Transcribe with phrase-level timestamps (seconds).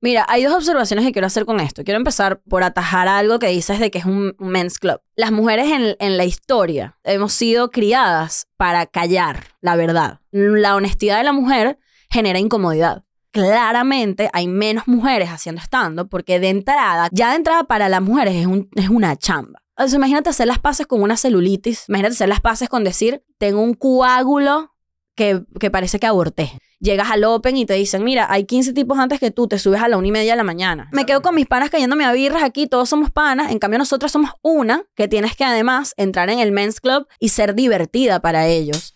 [0.00, 1.82] Mira, hay dos observaciones que quiero hacer con esto.
[1.82, 5.00] Quiero empezar por atajar algo que dices de que es un men's club.
[5.16, 10.20] Las mujeres en, en la historia hemos sido criadas para callar la verdad.
[10.30, 11.78] La honestidad de la mujer
[12.10, 13.04] genera incomodidad.
[13.32, 18.36] Claramente hay menos mujeres haciendo stand porque de entrada, ya de entrada para las mujeres
[18.36, 19.60] es, un, es una chamba.
[19.76, 23.60] O imagínate hacer las paces con una celulitis, imagínate hacer las paces con decir, tengo
[23.60, 24.74] un coágulo
[25.14, 28.98] que, que parece que aborté llegas al Open y te dicen, mira, hay 15 tipos
[28.98, 30.88] antes que tú, te subes a la una y media de la mañana.
[30.92, 34.12] Me quedo con mis panas cayéndome a birras aquí, todos somos panas, en cambio nosotros
[34.12, 38.46] somos una que tienes que además entrar en el men's club y ser divertida para
[38.46, 38.94] ellos.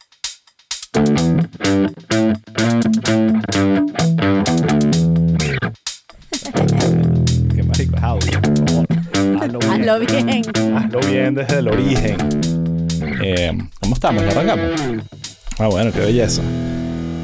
[7.55, 9.71] Qué marico, Hazlo bien.
[9.71, 10.43] Hazlo bien.
[10.77, 12.16] Hazlo bien desde el origen.
[13.23, 14.23] Eh, ¿Cómo estamos?
[14.24, 14.80] ¿Ya arrancamos?
[15.59, 16.43] Ah, bueno, qué belleza.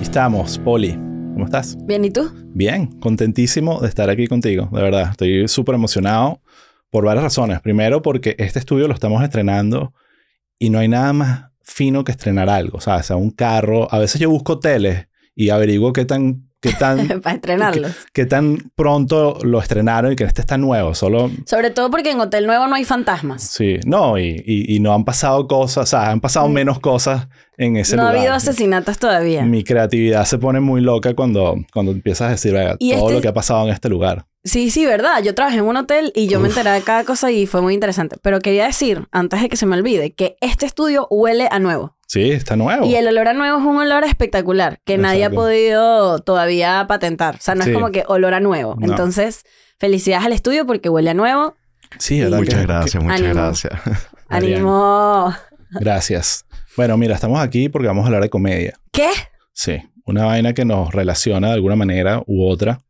[0.00, 0.92] Estamos, Poli.
[0.92, 1.76] ¿Cómo estás?
[1.84, 2.30] Bien, ¿y tú?
[2.54, 5.08] Bien, contentísimo de estar aquí contigo, de verdad.
[5.10, 6.40] Estoy súper emocionado
[6.90, 7.60] por varias razones.
[7.60, 9.92] Primero, porque este estudio lo estamos estrenando
[10.58, 12.78] y no hay nada más fino que estrenar algo.
[12.78, 13.92] O sea, un carro.
[13.92, 17.92] A veces yo busco hoteles y averiguo qué tan qué tan, Para estrenarlos.
[18.28, 20.94] tan pronto lo estrenaron y que este está nuevo.
[20.94, 23.42] Solo, Sobre todo porque en Hotel Nuevo no hay fantasmas.
[23.42, 27.28] sí, no, y, y, y no han pasado cosas, o sea, han pasado menos cosas
[27.58, 29.42] en ese no ha habido asesinatos todavía.
[29.44, 33.12] Mi creatividad se pone muy loca cuando, cuando empiezas a decir "Venga, Y todo este-
[33.14, 34.24] lo que ha pasado en este lugar.
[34.44, 35.22] Sí, sí, verdad.
[35.22, 37.74] Yo trabajé en un hotel y yo me enteré de cada cosa y fue muy
[37.74, 38.16] interesante.
[38.22, 41.96] Pero quería decir, antes de que se me olvide, que este estudio huele a nuevo.
[42.06, 42.86] Sí, está nuevo.
[42.86, 47.34] Y el olor a nuevo es un olor espectacular que nadie ha podido todavía patentar.
[47.34, 47.70] O sea, no Sí.
[47.70, 48.76] es como que olor a nuevo.
[48.78, 48.86] No.
[48.86, 49.42] Entonces,
[49.78, 51.56] felicidades al estudio porque huele a nuevo.
[51.98, 52.38] Sí, ¿verdad?
[52.38, 53.34] Muchas que- gracias, muchas Ánimo.
[53.34, 53.72] gracias.
[53.82, 56.44] Que- gracias.
[56.78, 58.78] Bueno, mira, estamos aquí porque vamos a hablar de comedia.
[58.92, 59.10] ¿Qué?
[59.52, 62.84] Sí, una vaina que nos relaciona de alguna manera u otra.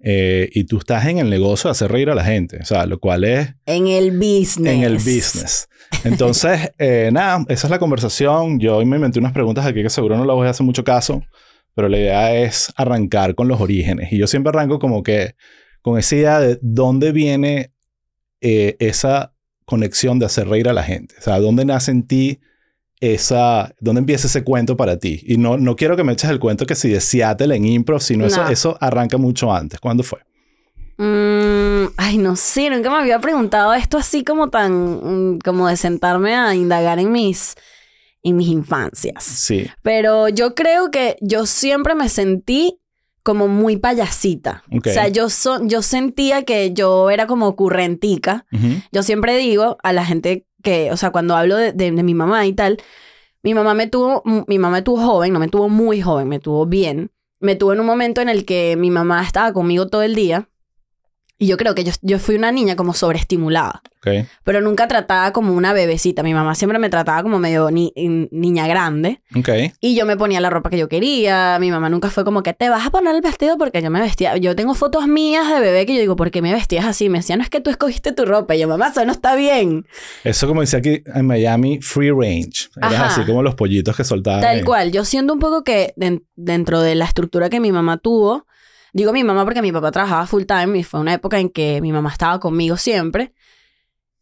[0.00, 2.84] Eh, y tú estás en el negocio de hacer reír a la gente, o sea,
[2.86, 4.74] lo cual es En el business.
[4.74, 5.68] en el business.
[6.02, 8.58] Entonces, eh, nada, esa es la conversación.
[8.58, 10.82] Yo hoy me inventé unas preguntas aquí que seguro no las voy a hacer mucho
[10.82, 11.22] caso,
[11.76, 14.12] pero la idea es arrancar con los orígenes.
[14.12, 15.36] Y yo siempre arranco como que
[15.80, 17.72] con esa idea de dónde viene
[18.40, 19.32] eh, esa
[19.64, 21.14] conexión de hacer reír a la gente.
[21.20, 22.40] O sea, dónde nace en ti
[23.00, 25.20] esa, dónde empieza ese cuento para ti.
[25.26, 28.00] Y no, no quiero que me eches el cuento que si de Seattle en improv,
[28.00, 28.48] sino eso, No.
[28.50, 29.78] eso arranca mucho antes.
[29.80, 30.18] ¿Cuándo fue?
[30.96, 35.76] Mm, ay, no sé, nunca me había preguntado esto así como tan, mm, como de
[35.76, 37.54] sentarme a indagar en mis,
[38.24, 39.22] en mis infancias.
[39.22, 39.68] Sí.
[39.82, 42.80] Pero yo creo que yo siempre me sentí
[43.22, 44.64] como muy payasita.
[44.72, 48.46] O sea, yo, so- yo sentía que yo era como ocurrentica.
[48.52, 48.80] Ujú.
[48.90, 52.46] Yo siempre digo a la gente que, o sea, cuando hablo de, de- mi mamá
[52.46, 52.78] y tal,
[53.42, 56.40] mi mamá me tuvo, mi mamá me tuvo joven, no me tuvo muy joven, me
[56.40, 57.12] tuvo bien.
[57.40, 60.48] Me tuvo en un momento en el que mi mamá estaba conmigo todo el día.
[61.40, 63.80] Y yo creo que yo, yo fui una niña como sobreestimulada,
[64.42, 66.22] pero nunca tratada como una bebecita.
[66.22, 67.92] Mi mamá siempre me trataba como medio ni-
[68.32, 69.20] niña grande.
[69.36, 69.48] Ok.
[69.80, 71.58] Y yo me ponía la ropa que yo quería.
[71.60, 74.00] Mi mamá nunca fue como que te vas a poner el vestido porque yo me
[74.00, 74.36] vestía.
[74.38, 77.08] Yo tengo fotos mías de bebé que yo digo, ¿por qué me vestías así?
[77.08, 78.56] Me decía, no es que tú escogiste tu ropa.
[78.56, 79.86] Y yo, mamá, eso no está bien.
[80.24, 82.68] Eso como decía aquí en Miami, free range.
[82.78, 83.06] Eras Ajá.
[83.06, 84.40] así como los pollitos que soltaban.
[84.40, 84.64] Tal ahí.
[84.64, 84.90] cual.
[84.90, 88.46] Yo siento un poco que den- dentro de la estructura que mi mamá tuvo,
[88.92, 91.80] digo mi mamá porque mi papá trabajaba full time y fue una época en que
[91.80, 93.32] mi mamá estaba conmigo siempre.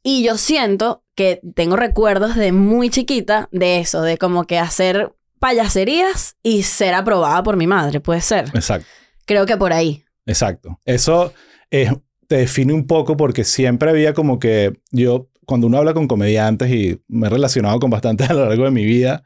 [0.03, 5.13] Y yo siento que tengo recuerdos de muy chiquita de eso, de como que hacer
[5.41, 8.47] payaserías y ser aprobada por mi madre, puede ser.
[8.55, 8.87] Exacto,
[9.25, 10.05] Creo que por ahí.
[10.27, 10.81] exacto.
[10.85, 11.33] Eso
[11.71, 11.91] es-
[12.29, 16.71] te define un poco porque siempre había como que yo, cuando uno habla con comediantes
[16.73, 19.23] y me he relacionado con bastantes a lo largo de mi vida,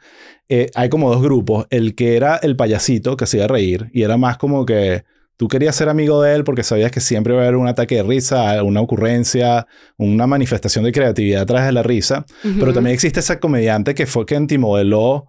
[0.48, 1.66] eh, hay como dos grupos.
[1.70, 5.04] El que era el payasito que hacía reír y era más como que
[5.40, 7.94] tú querías ser amigo de él porque sabías que siempre iba a haber un ataque
[7.94, 12.26] de risa, una ocurrencia, una manifestación de creatividad atrás de la risa.
[12.42, 15.28] Pero también existe ese comediante que fue quien modeló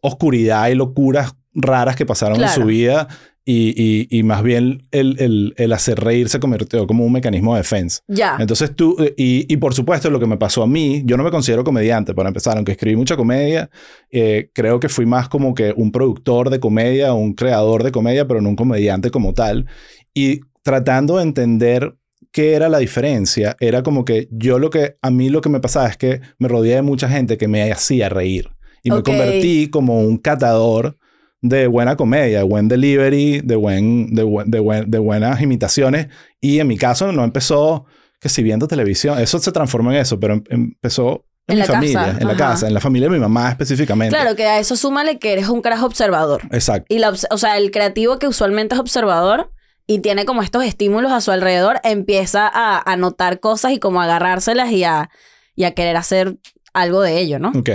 [0.00, 3.08] oscuridad y locuras raras que pasaron en su vida
[3.50, 7.54] y, y- y más bien el, el- el hacer reír se convirtió como un mecanismo
[7.54, 8.02] de defensa.
[8.06, 8.36] Ya.
[8.38, 11.30] Entonces tú, y, y por supuesto lo que me pasó a mí, yo no me
[11.30, 13.70] considero comediante para empezar, aunque escribí mucha comedia,
[14.10, 18.28] eh, creo que fui más como que un productor de comedia, un creador de comedia,
[18.28, 19.64] pero no un comediante como tal.
[20.12, 21.94] Y tratando de entender
[22.30, 25.60] qué era la diferencia, era como que yo lo que, a mí lo que me
[25.60, 28.50] pasaba es que me rodeé de mucha gente que me hacía reír.
[28.82, 30.98] Y me convertí como un catador
[31.40, 36.08] de buena comedia, de buen delivery, de, buen, de, buen- de, buen- de buenas imitaciones.
[36.40, 37.86] Y en mi caso no empezó
[38.20, 41.60] que si viendo televisión, eso se transformó en eso, pero em- empezó en, En mi
[41.60, 44.14] la familia, casa, en la casa, en la familia de mi mamá específicamente.
[44.16, 46.42] Claro, que a eso súmale que eres un carajo observador.
[46.50, 46.86] Exacto.
[46.92, 49.50] Y la, o sea, el creativo que usualmente es observador
[49.86, 54.00] y tiene como estos estímulos a su alrededor, empieza a, a notar cosas y como
[54.02, 55.08] a agarrárselas y a,
[55.54, 56.36] y a querer hacer
[56.74, 57.50] algo de ello, ¿no?
[57.56, 57.70] Ok.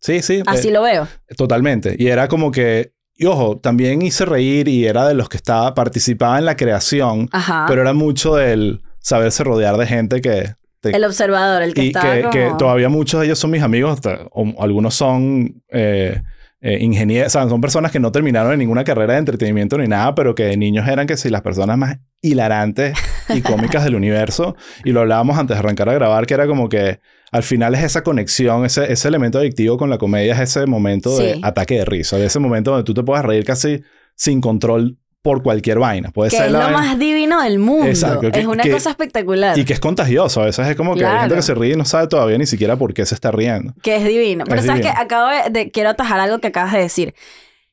[0.00, 0.42] Sí, sí.
[0.46, 1.06] Así eh, lo veo.
[1.36, 1.96] Totalmente.
[1.98, 5.74] Y era como que, y ojo, también hice reír y era de los que estaba,
[5.74, 7.66] participaba en la creación, Ajá.
[7.68, 10.54] pero era mucho del saberse rodear de gente que...
[10.80, 12.30] te- el observador, el que y está que, como...
[12.32, 14.00] que todavía muchos de ellos son mis amigos,
[14.30, 16.22] o algunos son eh,
[16.60, 19.88] eh, ingenieros, o sea, son personas que no terminaron en ninguna carrera de entretenimiento ni
[19.88, 22.96] nada, pero que de niños eran que si las personas más hilarantes
[23.28, 24.56] y cómicas del universo.
[24.84, 27.00] Y lo hablábamos antes de arrancar a grabar, que era como que
[27.32, 31.16] al final es esa conexión, ese, ese elemento adictivo con la comedia, es ese momento
[31.18, 33.82] de ataque de risa, de ese momento donde tú te puedes reír casi
[34.14, 36.10] sin control por cualquier vaina.
[36.10, 37.86] Puede que ser es lo vaina- más divino del mundo.
[37.86, 39.58] Exacto, que- es una que- cosa espectacular.
[39.58, 40.40] Y que es contagioso.
[40.40, 41.34] A veces es como que hay gente Claro.
[41.36, 43.74] que se ríe y no sabe todavía ni siquiera por qué se está riendo.
[43.82, 44.44] Que es divino.
[44.46, 44.94] Pero Es sabes divino.
[44.96, 47.14] que acabo de, de- Quiero atajar algo que acabas de decir.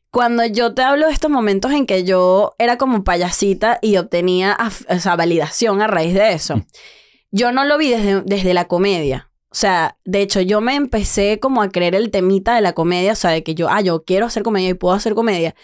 [0.10, 4.58] Cuando yo te hablo de estos momentos en que yo era como payasita y obtenía
[4.90, 6.66] o sea, validación a raíz de eso, Mm.
[7.31, 9.30] yo no lo vi desde, desde la comedia.
[9.56, 13.13] O sea, de hecho, yo me empecé como a creer el temita de la comedia,
[13.13, 15.56] o sea, de que yo, ah, yo quiero hacer comedia y puedo hacer comedia,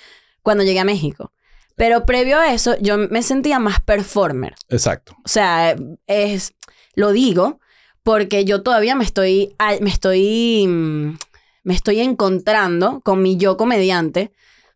[0.42, 1.34] cuando llegué a México.
[1.76, 4.56] Pero previo a eso, yo me sentía más performer.
[4.70, 5.18] Exacto.
[5.26, 5.76] O sea,
[6.08, 6.54] es,
[6.96, 7.60] lo digo
[8.02, 11.18] porque yo todavía me estoy, me estoy, mm,
[11.64, 14.32] me estoy encontrando con mi yo comediante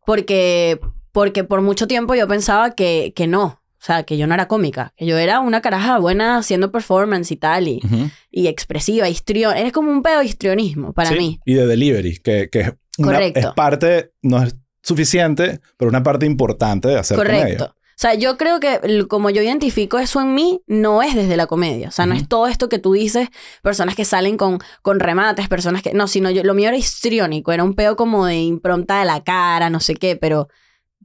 [0.05, 0.81] porque,
[1.13, 3.61] porque por mucho tiempo yo pensaba que, que no.
[3.85, 7.29] O sea, que yo no era cómica, que yo era una caraja buena haciendo performance
[7.31, 8.09] y tal, y, Ujú.
[8.31, 9.55] y expresiva, histrión.
[9.55, 11.39] Eres como un pedo de histrionismo para Sí, mí.
[11.45, 16.25] Y de delivery, que, que es, una- es parte, no es suficiente, pero una parte
[16.25, 17.43] importante de hacer Correcto.
[17.43, 17.65] comedia.
[17.67, 21.45] O sea, yo creo que como yo identifico eso en mí, no es desde la
[21.45, 21.87] comedia.
[21.89, 22.23] O sea, no Ujú.
[22.23, 23.29] es todo esto que tú dices,
[23.61, 25.93] personas que salen con, con remates, personas que...
[25.93, 29.23] No, sino yo, lo mío era histriónico, era un peo como de impronta de la
[29.23, 30.49] cara, no sé qué, pero,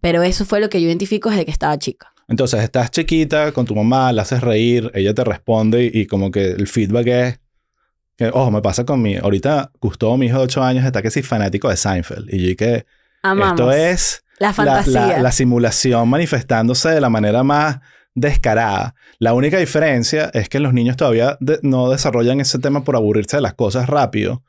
[0.00, 2.12] pero eso fue lo que yo identifico desde que estaba chica.
[2.31, 6.31] Entonces, estás chiquita con tu mamá, la haces reír, ella te responde y, y como
[6.31, 7.41] que el feedback es...
[8.17, 9.17] Que, ojo, me pasa con mi...
[9.17, 12.32] Ahorita Gustavo, mi hijo de 8 años, está que sí fanático de Seinfeld.
[12.32, 12.87] Y yo que
[13.23, 13.61] Amamos.
[13.61, 15.06] esto es la la, fantasía.
[15.09, 17.81] la- la simulación manifestándose de la manera más
[18.15, 18.94] descarada.
[19.19, 23.37] La única diferencia es que los niños todavía de- no desarrollan ese tema por aburrirse
[23.38, 24.43] de las cosas rápido.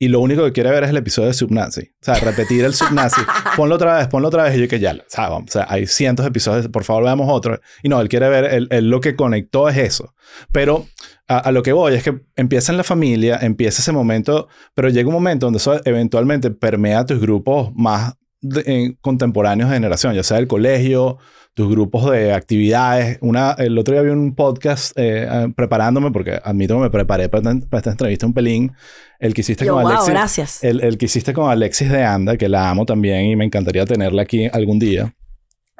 [0.00, 1.80] Y lo único que quiere ver es el episodio de Subnazi.
[1.80, 3.20] O sea, repetir el Subnazi.
[3.56, 4.56] ponlo otra vez, ponlo otra vez.
[4.56, 7.02] Y yo que ya, o sea, vamos, o sea, hay cientos de episodios, por favor
[7.04, 7.60] veamos otro.
[7.82, 10.14] Y no, él quiere ver, él, él lo que conectó es eso.
[10.52, 10.86] Pero
[11.26, 14.88] a, a lo que voy es que empieza en la familia, empieza ese momento, pero
[14.88, 20.14] llega un momento donde eso eventualmente permea tus grupos más de- en contemporáneos de generación,
[20.14, 21.18] ya sea el colegio,
[21.58, 23.18] tus grupos de actividades.
[23.20, 27.28] Una, el otro día vi un podcast eh, eh, preparándome, porque admito que me preparé
[27.28, 28.72] para, esta- para esta entrevista un pelín,
[29.18, 30.10] el que hiciste Yo, con wow, Alexis.
[30.14, 30.62] gracias.
[30.62, 33.84] El, el que hiciste con Alexis de Anda, que la amo también y me encantaría
[33.86, 35.12] tenerla aquí algún día.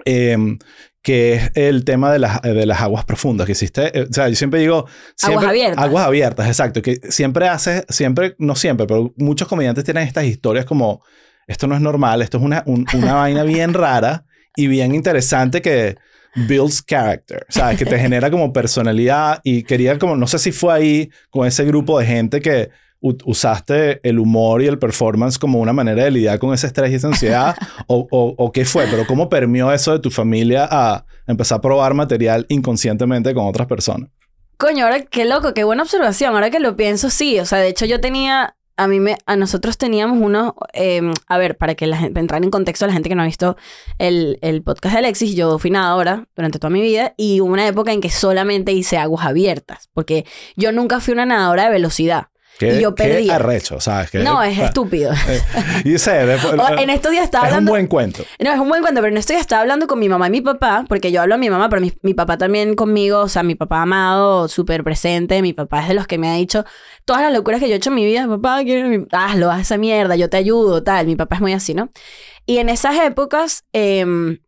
[0.05, 0.59] Em,
[1.01, 3.97] que es el tema de las, de las aguas profundas que hiciste.
[4.01, 4.85] eh, o sea, yo siempre digo...
[5.15, 5.85] siempre- abiertas.
[5.85, 6.83] Aguas abiertas, exacto.
[6.83, 11.05] Que siempre haces, siempre, no siempre, pero muchos comediantes tienen estas historias como,
[11.47, 14.25] esto no es normal, esto es una, un- una vaina bien rara
[14.59, 15.97] y bien interesante que
[16.35, 17.79] builds character, ¿sabes?
[17.79, 21.65] Que te genera como personalidad y quería como, no sé si fue ahí con ese
[21.65, 22.71] grupo de gente que
[23.01, 26.97] usaste el humor y el performance como una manera de lidiar con ese estrés y
[26.97, 27.55] esa ansiedad
[27.87, 31.61] o, o, o qué fue, pero cómo permeó eso de tu familia a empezar a
[31.61, 34.11] probar material inconscientemente con otras personas.
[34.59, 36.35] Coño, ahora qué loco, qué buena observación.
[36.35, 37.39] Ahora que lo pienso, sí.
[37.39, 41.37] O sea, de hecho yo tenía, a mí me, a nosotros teníamos unos, eh, a
[41.37, 43.57] ver, para que la gente, entrar en contexto a la gente que no ha visto
[43.99, 47.67] el, el podcast de Alexis, yo fui nadadora durante toda mi vida y hubo una
[47.67, 50.25] época en que solamente hice aguas abiertas, porque
[50.57, 52.29] yo nunca fui una nadadora de velocidad.
[52.59, 53.37] Qué, Y yo qué perdía.
[53.37, 54.11] arrecho, ¿sabes?
[54.11, 55.13] Que- No, es estúpido.
[55.29, 55.41] eh,
[55.85, 57.71] y sé, después- O en estos días estaba es un hablando...
[57.73, 58.25] buen cuento.
[58.41, 60.31] No, es un buen cuento, pero en esto ya estaba hablando con mi mamá y
[60.31, 63.29] mi papá, porque yo hablo a mi mamá, pero mi, mi papá también conmigo, o
[63.29, 66.65] sea, mi papá amado, súper presente, mi papá es de los que me ha dicho
[67.05, 69.77] todas las locuras que yo he hecho en mi vida, papá, quiero, hazlo, haz esa
[69.79, 71.91] mierda, yo te ayudo, tal, mi papá es muy así, ¿no?
[72.45, 74.39] Y en esas épocas, em,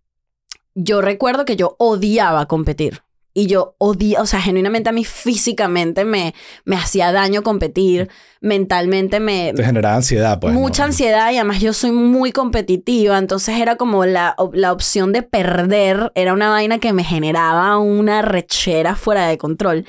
[0.75, 3.03] yo recuerdo que yo odiaba competir.
[3.33, 6.35] Y yo odiaba, o sea, genuinamente a mí físicamente me,
[6.65, 8.09] me hacía daño competir,
[8.41, 10.53] mentalmente me, Te generaba ansiedad, pues.
[10.53, 10.87] mucha ¿no?
[10.89, 16.11] ansiedad y además yo soy muy competitiva, entonces era como la, la opción de perder,
[16.15, 19.87] era una vaina que me generaba una rechera fuera de control.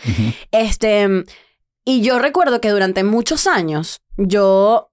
[0.51, 1.23] Este,
[1.83, 4.91] y yo recuerdo que durante muchos años yo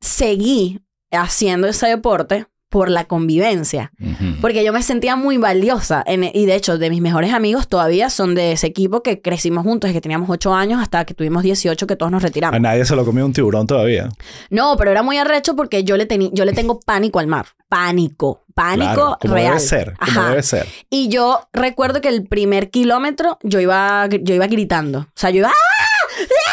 [0.00, 3.92] seguí haciendo ese deporte por la convivencia.
[4.40, 6.02] Porque yo me sentía muy valiosa.
[6.06, 9.64] En- y de hecho, de mis mejores amigos todavía son de ese equipo que crecimos
[9.64, 12.56] juntos, que teníamos 8 años hasta que tuvimos 18, que todos nos retiramos.
[12.56, 14.08] A nadie se lo comió un tiburón todavía.
[14.50, 17.46] No, pero era muy arrecho porque yo le, yo le tengo pánico al mar.
[17.68, 18.44] Pánico.
[18.54, 19.48] pánico Claro, como real.
[19.54, 20.28] debe ser, como Ajá.
[20.30, 20.66] debe ser.
[20.90, 25.00] Y yo recuerdo que el primer kilómetro yo iba, yo iba gritando.
[25.00, 25.48] O sea, yo iba...
[25.50, 25.67] ¡Ah!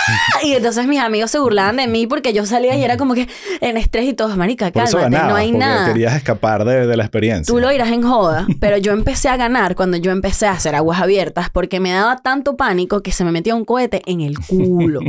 [0.44, 3.28] Y entonces mis amigos se burlaban de mí porque yo salía y era como que
[3.62, 5.88] en estrés y todos, marica, Por eso cálmate, ganabas, no hay porque nada.
[5.88, 7.52] querías escapar de, de la experiencia.
[7.52, 10.76] Tú lo irás en joda, pero yo empecé a ganar cuando yo empecé a hacer
[10.76, 14.38] aguas abiertas porque me daba tanto pánico que se me metía un cohete en el
[14.40, 15.00] culo.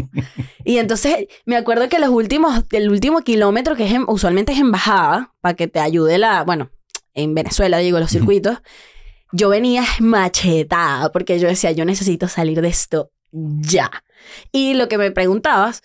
[0.65, 4.59] y entonces me acuerdo que los últimos, el último kilómetro, que es en- usualmente es
[4.59, 6.71] en bajada, para que te ayude la, bueno,
[7.15, 8.59] en Venezuela digo, los circuitos,
[9.33, 13.91] yo venía machetada porque yo decía, yo necesito salir de esto ya.
[14.53, 15.83] Y lo que me preguntabas,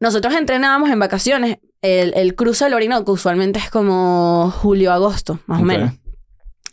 [0.00, 1.58] nosotros entrenábamos en vacaciones.
[1.82, 5.92] El, el cruce del Orinoco usualmente es como julio-agosto, más o menos.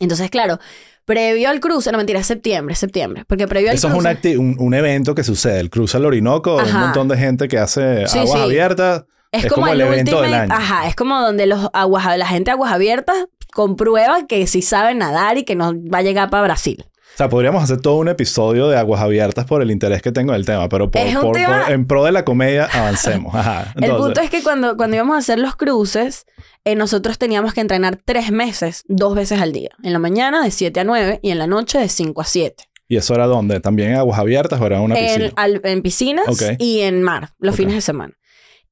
[0.00, 0.58] Entonces, claro,
[1.04, 3.24] previo al cruce, no mentira, es septiembre, septiembre.
[3.26, 4.08] Porque previo al Eso es cruce.
[4.08, 5.60] un, acti- un, un evento que sucede.
[5.60, 8.44] El cruce al Orinoco, un montón de gente que hace Sí, aguas sí.
[8.44, 9.04] abiertas.
[9.30, 10.54] Es, Es como, como el, el evento ultimate, del año.
[10.54, 13.16] Ajá, es como donde los aguas, la gente de aguas abiertas
[13.54, 16.84] comprueba que sí sabe nadar y que no va a llegar para Brasil.
[17.14, 20.32] O sea, podríamos hacer todo un episodio de aguas abiertas por el interés que tengo
[20.32, 23.34] del tema, pero por, Es un por- tema- por- en pro de la comedia avancemos.
[23.34, 23.72] Ajá.
[23.80, 26.24] el punto es que cuando, cuando íbamos a hacer los cruces,
[26.64, 29.70] eh, nosotros teníamos que entrenar tres meses, dos veces al día.
[29.82, 32.64] En la mañana de 7 a 9 y en la noche de 5 a 7.
[32.88, 33.60] ¿Y eso era dónde?
[33.60, 35.24] ¿También en aguas abiertas o era una piscina?
[35.26, 36.24] En, al- en piscinas
[36.58, 38.14] y en mar, los fines de semana.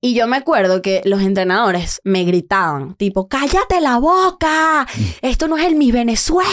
[0.02, 5.02] Y yo me acuerdo que los entrenadores me gritaban, tipo, cállate la boca, Mm.
[5.26, 6.48] esto no es el Miss Venezuela,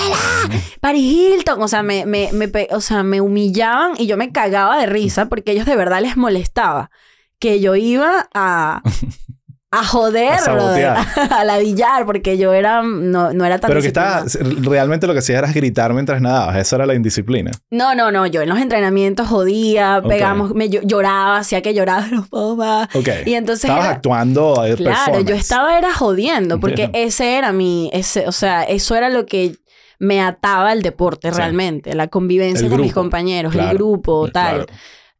[0.81, 1.61] Paris Hilton.
[1.61, 5.27] O sea, me, me, me o sea, me humillaban y yo me cagaba de risa
[5.29, 6.91] porque ellos de verdad les molestaba
[7.39, 8.81] que yo iba a,
[9.69, 10.97] a joder, A brother, sabotear.
[11.33, 14.23] a ladillar, porque yo era, no, no era tan Pero que estaba,
[14.61, 16.55] realmente lo que hacías era gritar mientras nadabas.
[16.55, 17.51] Esa era la indisciplina.
[17.69, 22.07] No, no, no, yo en los entrenamientos jodía, pegamos, me llo- lloraba, hacía que lloraba,
[22.11, 22.87] no puedo más.
[22.95, 23.09] Ok.
[23.25, 27.89] Y entonces Estabas era- actuando de Claro, yo estaba era jodiendo, porque ese era mi,
[27.91, 29.55] ese, o sea, eso era lo que
[29.99, 31.37] me ataba al deporte Sí.
[31.37, 34.65] realmente, la convivencia El con mis compañeros, claro, el grupo, tal.
[34.65, 34.73] Claro.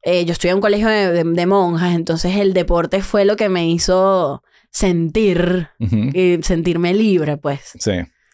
[0.10, 3.36] Eh, yo estudié en un colegio de, de- de monjas, entonces el deporte fue lo
[3.36, 7.72] que me hizo sentir, y sentirme libre, pues.
[7.80, 7.94] Sí.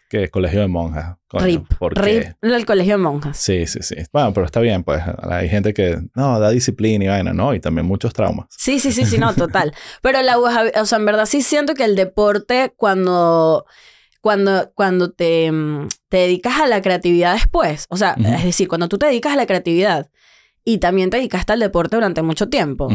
[0.10, 1.15] Que es colegio de monjas.
[1.27, 1.65] Coño, Rip,
[1.96, 3.36] rip el colegio de monjas.
[3.38, 3.96] Sí, sí, sí.
[4.12, 5.01] Bueno, pero está bien, pues.
[5.24, 7.56] Hay gente que, no, da disciplina y vaina, ¿no?
[7.56, 8.46] Y también muchos traumas.
[8.51, 9.74] Sí, sí, sí, sí, no, total.
[10.03, 13.65] Pero la o sea, en verdad sí siento que el deporte cuando
[14.22, 18.88] cuando cuando te, mm, te dedicas a la creatividad después, o sea, es decir, cuando
[18.88, 20.10] tú te dedicas a la creatividad
[20.65, 22.88] y también te dedicaste al deporte durante mucho tiempo,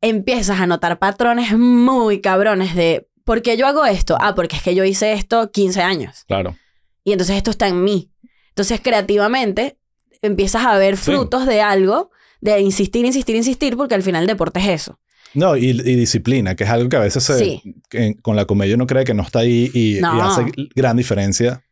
[0.00, 4.16] empiezas a notar patrones muy cabrones de ¿por qué yo hago esto?
[4.20, 6.56] Ah, porque es que yo hice esto 15 años Claro.
[7.04, 8.10] y entonces esto está en mí.
[8.50, 9.78] Entonces, creativamente
[10.22, 11.04] empiezas a ver Sí.
[11.12, 14.98] frutos de algo, de insistir, insistir, insistir, porque al final el deporte es eso.
[15.34, 17.74] No, y, y disciplina, que es algo que a veces se- Sí.
[17.90, 21.62] que con la comedia uno cree que no está ahí y, hace gran diferencia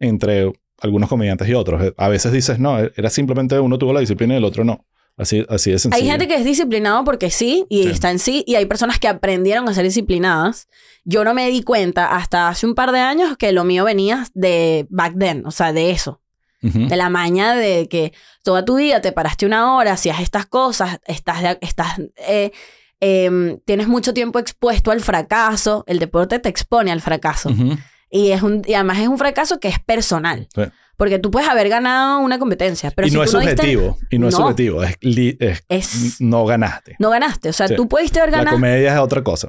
[0.00, 0.52] entre
[0.84, 1.92] algunos comediantes y otros.
[1.96, 4.84] A veces dices, no, era simplemente uno tuvo la disciplina y el otro no.
[5.16, 6.02] Así, así de sencillo.
[6.04, 7.88] Hay gente que es disciplinado porque sí y Sí.
[7.90, 10.68] está en sí, y hay personas que aprendieron a ser disciplinadas.
[11.04, 14.26] Yo no me di cuenta hasta hace un par de años que lo mío venía
[14.34, 16.20] de back then, o sea, de eso,
[16.62, 18.12] de la maña de que
[18.42, 22.52] toda tu vida te paraste una hora, hacías estas cosas, estás, estás eh,
[23.00, 27.50] em, tienes mucho tiempo expuesto al fracaso, el deporte te expone al fracaso.
[27.50, 27.76] Ujú.
[28.16, 30.46] Y, es un, y además es un fracaso que es personal.
[30.54, 30.62] Sí.
[30.96, 33.96] Porque tú puedes haber ganado una competencia, pero y si no tú es no diste-.
[34.10, 34.84] Y no, es subjetivo.
[34.84, 36.94] Es, li- es- es, no ganaste.
[37.00, 37.48] no ganaste.
[37.48, 37.74] O sea, Sí.
[37.74, 38.56] tú pudiste haber La ganado.
[38.56, 39.48] comedia es otra cosa.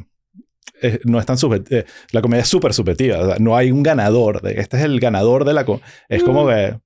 [0.81, 1.84] Es- no es tan subjetiva.
[2.12, 3.19] la comedia es súper subjetiva.
[3.19, 4.41] O sea, no hay un ganador.
[4.41, 5.63] De, este es el ganador de la...
[6.10, 6.48] Es como Mm.
[6.48, 6.79] que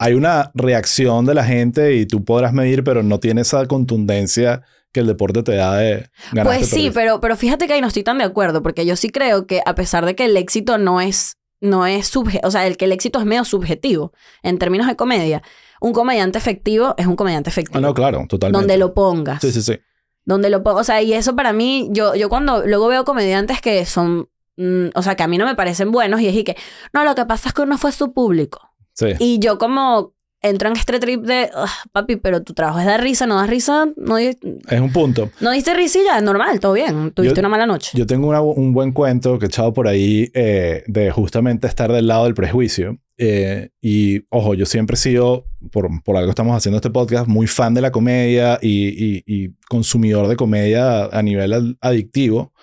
[0.00, 4.62] hay una reacción de la gente y tú podrás medir, pero no tiene esa contundencia
[4.92, 6.54] que el deporte te da de ganar.
[6.54, 9.10] Pues sí, pero, pero fíjate que ahí no estoy tan de acuerdo, porque yo sí
[9.10, 12.66] creo que a pesar de que el éxito no es, no es subje o sea,
[12.66, 15.42] el que el éxito es medio subjetivo en términos de comedia,
[15.80, 17.78] un comediante efectivo es un comediante efectivo.
[17.78, 18.60] Ah, no, claro, totalmente.
[18.60, 19.40] donde lo pongas.
[19.40, 19.78] Sí, sí, sí.
[20.24, 20.82] Donde lo pongas.
[20.82, 24.88] O sea, y eso para mí, yo, yo cuando luego veo comediantes que son, mm,
[24.94, 26.56] o sea, que a mí no me parecen buenos y es y que,
[26.92, 28.60] no, lo que pasa es que no fue su público.
[28.92, 29.14] Sí.
[29.18, 33.02] Y yo como entro en este trip de, "Ugh, papi, pero tu trabajo es dar
[33.02, 34.36] risa, no das risa, no, Es
[34.80, 35.30] un punto.
[35.40, 37.90] no diste y ya, normal, todo bien, tuviste Yo- una mala noche.
[37.94, 41.92] Yo tengo una- un buen cuento que he echado por ahí eh, de justamente estar
[41.92, 42.98] del lado del prejuicio.
[43.22, 47.46] Eh, y ojo, yo siempre he sido, por, por algo estamos haciendo este podcast, muy
[47.46, 52.54] fan de la comedia y, y- y consumidor de comedia a nivel ad- adictivo.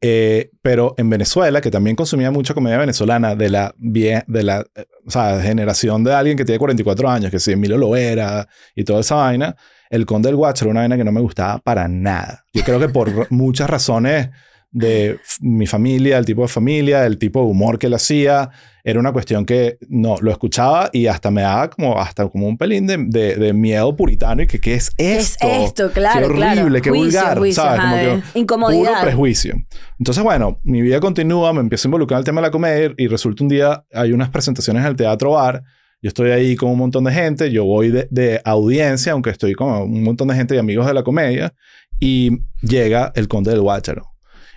[0.00, 4.84] Eh, pero en Venezuela, que también consumía mucha comedia venezolana de la, de la eh,
[5.06, 9.00] o sea, generación de alguien que tiene 44 años, que si Emilio Loera y toda
[9.00, 9.56] esa vaina,
[9.88, 12.44] el Conde del Guacho era una vaina que no me gustaba para nada.
[12.52, 14.30] Yo creo que por muchas razones
[14.78, 18.50] de mi familia, el tipo de familia, el tipo de humor que él hacía.
[18.84, 22.58] Era una cuestión que no, lo escuchaba y hasta me daba como, hasta como un
[22.58, 25.46] pelín de, de- de miedo puritano y que qué es ¿Qué es esto.
[25.48, 25.90] esto?
[25.92, 26.82] Claro, qué horrible, claro.
[26.82, 27.80] qué Juicio, vulgar, juicio, ¿sabes?
[27.80, 27.96] Como
[28.32, 28.88] que incomodidad.
[28.90, 29.54] Puro prejuicio.
[29.98, 32.92] Entonces, bueno, mi vida continúa, me empiezo a involucrar en el tema de la comedia
[32.98, 35.62] y resulta un día, hay unas presentaciones en el Teatro Bar,
[36.02, 39.54] yo estoy ahí con un montón de gente, yo voy de, de audiencia, aunque estoy
[39.54, 41.54] con un montón de gente y amigos de la comedia,
[41.98, 44.12] y llega el Conde del Guácharo.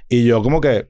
[0.10, 0.90] Y yo como que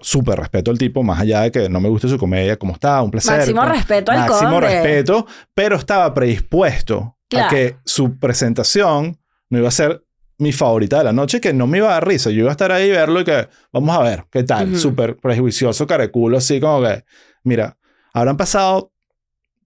[0.00, 3.00] súper respeto al tipo, más allá de que no me guste su comedia, como está,
[3.02, 3.38] un placer.
[3.38, 4.60] Máximo como- respeto al máximo conde.
[4.68, 7.46] respeto, pero estaba predispuesto Claro.
[7.46, 9.18] a que su presentación
[9.50, 10.04] no iba a ser
[10.38, 12.30] mi favorita de la noche, que no me iba a dar risa.
[12.30, 14.68] Yo iba a estar ahí y verlo y que vamos a ver qué tal.
[14.70, 14.78] Ujú.
[14.78, 17.04] Súper prejuicioso, caraculo, así como que,
[17.42, 17.76] mira,
[18.12, 18.92] habrán pasado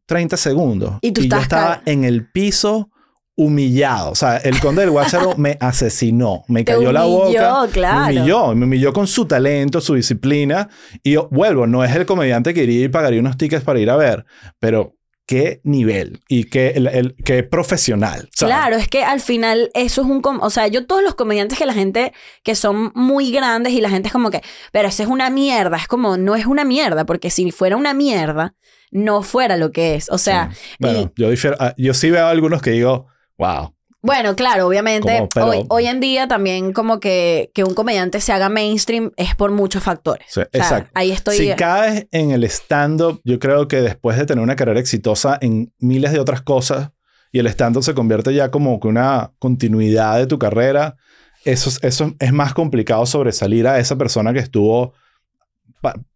[0.07, 2.91] 30 segundos Y tú yo estás estaba en el piso
[3.37, 4.11] humillado.
[4.11, 7.69] O sea, el conde del Guácharo me asesinó, me Te cayó la humilló, boca.
[7.73, 8.07] claro.
[8.13, 10.69] Me humilló, me humilló con su talento, su disciplina.
[11.03, 13.91] Y yo, vuelvo, no es el comediante que iría y pagaría unos tickets para ir
[13.91, 14.25] a ver,
[14.59, 18.29] pero qué nivel y qué, el, el- qué profesional.
[18.35, 18.55] ¿sabes?
[18.55, 20.21] Claro, es que al final eso es un...
[20.21, 22.13] com- O sea, yo todos los comediantes que la gente
[22.43, 25.77] que son muy grandes y la gente es como que, pero eso es una mierda,
[25.79, 28.55] es como, no es una mierda, porque si fuera una mierda,
[28.91, 30.11] no fuera lo que es.
[30.11, 30.59] O sea, Sí.
[30.81, 33.07] Bueno, y- yo, difiero- ah, yo sí veo algunos que digo,
[33.39, 33.75] wow.
[34.05, 38.21] Bueno, claro, obviamente Como, pero- hoy, hoy en día también como que, que un comediante
[38.21, 40.27] se haga mainstream es por muchos factores.
[40.29, 40.91] Sí, O sea, exacto.
[40.95, 41.37] Ahí estoy...
[41.37, 45.73] Si caes en el stand-up, yo creo que después de tener una carrera exitosa en
[45.79, 46.91] miles de otras cosas
[47.31, 50.97] y el stand-up se convierte ya como que una continuidad de tu carrera,
[51.45, 54.95] eso, es- eso es más complicado sobresalir a esa persona que estuvo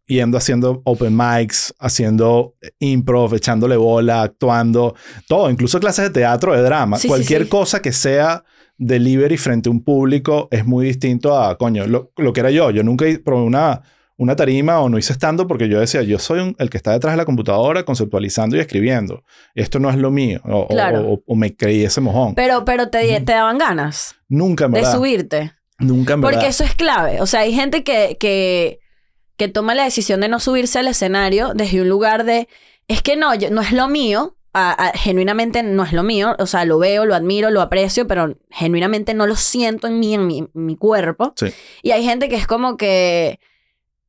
[0.06, 4.94] yendo haciendo open mics, haciendo improv, echándole bola, actuando,
[5.28, 7.48] todo, incluso clases de teatro, de drama, Sí, cualquier sí.
[7.48, 8.44] cosa que sea
[8.78, 12.70] delivery frente a un público es muy distinto a, coño, lo, lo que era yo.
[12.70, 13.80] Yo nunca probé una,
[14.18, 16.92] una tarima o no hice estando porque yo decía, yo soy un- el que está
[16.92, 19.24] detrás de la computadora conceptualizando y escribiendo.
[19.54, 20.40] Esto no es lo mío.
[20.44, 21.00] O, Claro.
[21.10, 22.34] o- o me creí ese mojón.
[22.34, 25.52] Pero, pero te, te daban ganas nunca en de subirte.
[25.78, 26.30] Nunca verdad.
[26.32, 27.20] Porque eso es clave.
[27.22, 28.78] O sea, hay gente que, que,
[29.36, 32.48] que toma la decisión de no subirse al escenario desde un lugar de,
[32.88, 34.32] es que no, yo- no es lo mío.
[34.58, 36.34] a- a- genuinamente no es lo mío.
[36.38, 40.14] O sea, lo veo, lo admiro, lo aprecio, pero genuinamente no lo siento en mí,
[40.14, 41.34] en mi, en mi cuerpo.
[41.36, 41.52] Sí.
[41.82, 43.38] Y hay gente que es como que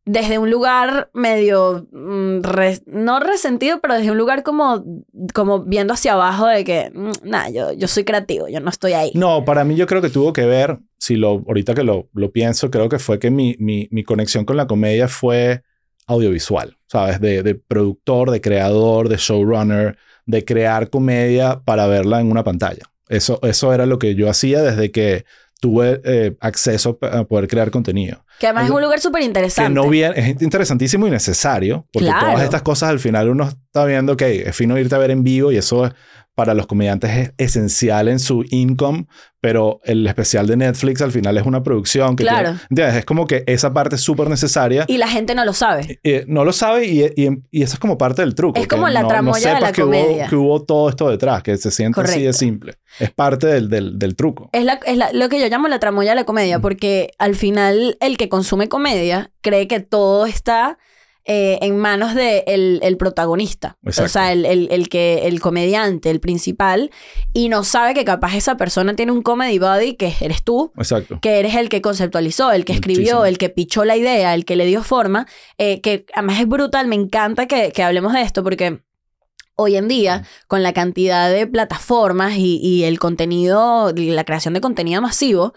[0.08, 2.40] desde un lugar medio, mm,
[2.86, 4.86] no resentido, pero desde un lugar como,
[5.34, 8.94] como viendo hacia abajo de que, mm, nada, yo, yo soy creativo, yo no estoy
[8.94, 9.12] ahí.
[9.16, 12.32] No, para mí yo creo que tuvo que ver, si lo, ahorita que lo, lo
[12.32, 15.64] pienso, creo que fue que mi, mi, mi conexión con la comedia fue
[16.08, 17.20] audiovisual, ¿sabes?
[17.20, 22.84] De, de productor, de creador, de showrunner, de crear comedia para verla en una pantalla.
[23.10, 25.26] Eso, eso era lo que yo hacía desde que
[25.60, 28.24] tuve eh, acceso a poder crear contenido.
[28.40, 29.72] Que además es un lugar súper Que interesante.
[29.74, 32.28] no bien, es interesantísimo y necesario, porque Claro.
[32.32, 35.24] todas estas cosas al final uno está viendo que es fino irte a ver en
[35.24, 35.94] vivo y eso es-
[36.38, 39.08] para los comediantes es esencial en su income,
[39.42, 42.54] pero el especial de Netflix al final es una producción que Claro.
[42.70, 44.86] tiene- es como que esa parte es súper necesaria.
[44.88, 46.00] Y la gente no lo sabe.
[46.04, 48.60] Eh, no lo sabe y, y- y eso es como parte del truco.
[48.60, 50.24] Es como la no- tramoya no de la que comedia.
[50.26, 52.38] Hubo, que hubo todo esto detrás, que se siente así de Correcto.
[52.38, 52.74] simple.
[53.00, 54.52] Es parte del, del, del truco.
[54.54, 57.34] Es, la, es la- lo que yo llamo la tramoya de la comedia, porque al
[57.36, 60.78] final el que consume comedia cree que todo está
[61.30, 62.46] eh, en manos del
[62.80, 63.78] de el protagonista.
[63.86, 64.10] O Exacto.
[64.14, 66.90] sea, el, el- el que, el comediante, el principal,
[67.34, 71.20] y no sabe que capaz esa persona tiene un comedy body que eres tú, Exacto.
[71.22, 73.26] que eres el que conceptualizó, el que escribió, Muchísimo.
[73.26, 76.88] el que pichó la idea, el que le dio forma, eh, que además es brutal,
[76.88, 78.80] me encanta que, que hablemos de esto porque
[79.56, 84.62] hoy en día, con la cantidad de plataformas y, y el contenido, la creación de
[84.62, 85.54] contenido masivo,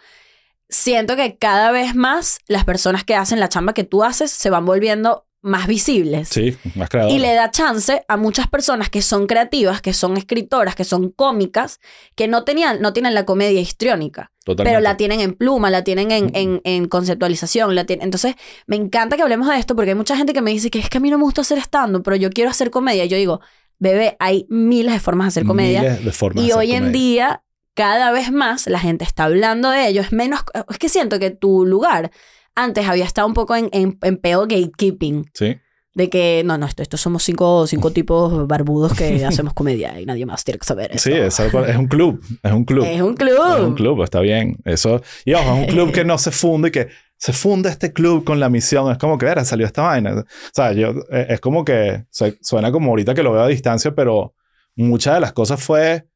[0.68, 4.50] siento que cada vez más las personas que hacen la chamba que tú haces se
[4.50, 6.28] van volviendo más visibles.
[6.28, 7.12] Sí, más creador.
[7.12, 11.10] Y le da chance a muchas personas que son creativas, que son escritoras, que son
[11.10, 11.80] cómicas,
[12.14, 14.70] que no, tenían, no tienen la comedia histriónica, Totalmente.
[14.70, 17.74] pero la tienen en pluma, la tienen en, en, en conceptualización.
[17.74, 18.04] La tienen...
[18.04, 18.34] Entonces,
[18.66, 20.90] me encanta que hablemos de esto porque hay mucha gente que me dice que es
[20.90, 23.04] que a mí no me gusta hacer stand pero yo quiero hacer comedia.
[23.04, 23.40] Y yo digo,
[23.78, 25.80] bebé, hay miles de formas de hacer comedia.
[25.80, 27.42] Miles de formas Y de hacer hoy en día,
[27.74, 30.02] cada vez más la gente está hablando de ello.
[30.02, 30.40] Es menos.
[30.68, 32.10] Es que siento que tu lugar
[32.54, 35.30] antes había estado un poco en, en, en peo gatekeeping.
[35.34, 35.56] Sí.
[35.92, 40.06] De que, no, no, esto, estos somos cinco, cinco tipos barbudos que hacemos comedia y
[40.06, 41.10] nadie más tiene que saber eso.
[41.10, 42.22] Sí, es, es un club.
[42.42, 42.84] Es un club.
[42.84, 43.56] Es un club.
[43.56, 44.58] Es un club, está bien.
[44.64, 45.02] Eso.
[45.24, 48.24] Y ojo, es un club que no se funde y que se funda este club
[48.24, 48.90] con la misión.
[48.90, 50.20] Es como que, era, salió esta vaina.
[50.20, 53.94] O sea, yo, eh, es como que suena como ahorita que lo veo a distancia,
[53.94, 54.34] pero
[54.74, 56.06] muchas de las cosas fue,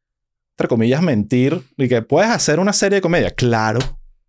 [0.52, 3.30] entre comillas, mentir y que puedes hacer una serie de comedia.
[3.32, 3.80] Claro,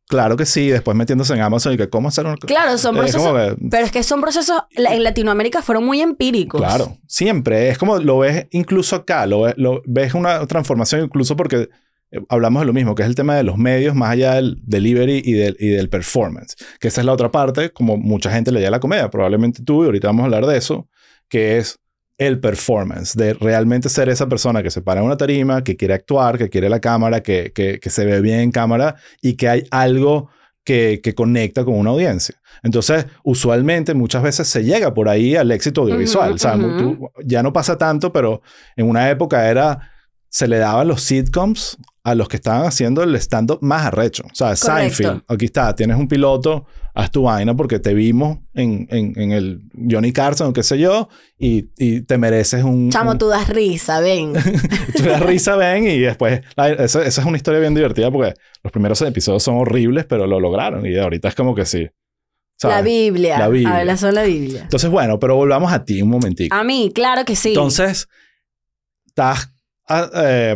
[0.07, 2.35] Claro que sí, después metiéndose en Amazon y que cómo hacer un...
[2.35, 3.55] Claro, son Es procesos.
[3.57, 4.61] que- Pero es que son procesos.
[4.75, 6.61] En Latinoamérica fueron muy empíricos.
[6.61, 7.69] Claro, siempre.
[7.69, 11.69] Es como lo ves incluso acá, lo, ves- lo- ves una transformación incluso porque
[12.11, 14.57] eh, hablamos de lo mismo, que es el tema de los medios más allá del
[14.63, 16.55] delivery y del, y del performance.
[16.79, 19.81] Que esa es la otra parte, como mucha gente le llama la comedia, probablemente tú,
[19.83, 20.87] y ahorita vamos a hablar de eso,
[21.29, 21.79] que es
[22.17, 25.93] el performance, de realmente ser esa persona que se para en una tarima, que quiere
[25.93, 29.49] actuar, que quiere la cámara, que, que, que se ve bien en cámara y que
[29.49, 30.29] hay algo
[30.63, 32.35] que, que conecta con una audiencia.
[32.63, 36.29] Entonces, usualmente muchas veces se llega por ahí al éxito audiovisual.
[36.29, 36.77] Ujú, O sea, ujú.
[36.77, 38.41] tú- ya no pasa tanto, pero
[38.75, 39.91] en una época era,
[40.29, 44.23] se le daban los sitcoms a los que estaban haciendo el stand-up más arrecho.
[44.31, 44.75] O sea, Correcto.
[44.95, 49.31] Seinfeld, aquí está, tienes un piloto, haz tu vaina porque te vimos en, en, en
[49.31, 52.91] el Johnny Carson, qué sé yo, y, y te mereces un...
[52.91, 54.33] Chamo, un- tú das risa, ven.
[54.95, 56.41] tú das risa, ven, y después...
[56.55, 60.27] la- esa, esa es una historia bien divertida porque los primeros episodios son horribles, pero
[60.27, 60.85] lo lograron.
[60.85, 61.87] Y ahorita es como que sí.
[62.55, 62.77] ¿sabes?
[62.77, 63.39] la Biblia.
[63.39, 63.75] La Biblia.
[63.77, 64.61] A ver, la Biblia.
[64.61, 66.55] Entonces, bueno, pero volvamos a ti un momentico.
[66.55, 67.49] A mí, claro que sí.
[67.49, 68.07] Entonces,
[69.07, 69.49] estás...
[69.89, 70.55] ah, eh,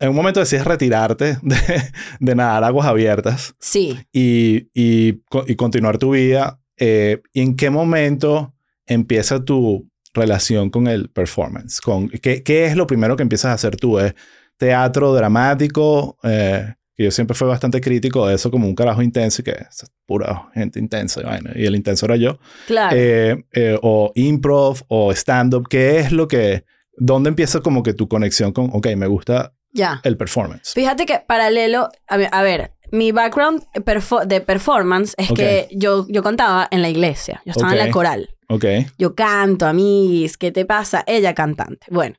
[0.00, 1.56] en un momento decides retirarte de,
[2.20, 3.98] de nadar aguas abiertas Sí.
[4.12, 6.60] y, y, y continuar tu vida.
[6.76, 8.54] eh, ¿Y en qué momento
[8.86, 11.80] empieza tu relación con el performance?
[11.80, 13.98] Con, ¿qué, qué es lo primero que empiezas a hacer tú?
[13.98, 14.14] ¿Es
[14.56, 16.18] teatro dramático?
[16.22, 19.52] Eh, que yo siempre fui bastante crítico de eso como un carajo intenso y que
[19.52, 21.20] es pura gente intensa.
[21.20, 22.38] y vaina, Y el intenso era yo.
[22.66, 22.96] Claro.
[22.98, 25.68] Eh, eh, o improv o stand-up.
[25.68, 26.64] ¿Qué es lo que...
[26.96, 30.00] ¿Dónde empieza como que tu conexión con, ok, me gusta ya.
[30.04, 30.72] el performance?
[30.74, 35.36] Fíjate que paralelo, a ver, a ver, mi background perfo- de performance es Ok.
[35.36, 37.86] que yo, yo contaba en la iglesia, yo estaba en Ok.
[37.86, 38.64] la coral, Ok.
[38.98, 41.04] yo canto, amiguis, ¿qué te pasa?
[41.06, 41.86] Ella cantante.
[41.90, 42.16] Bueno,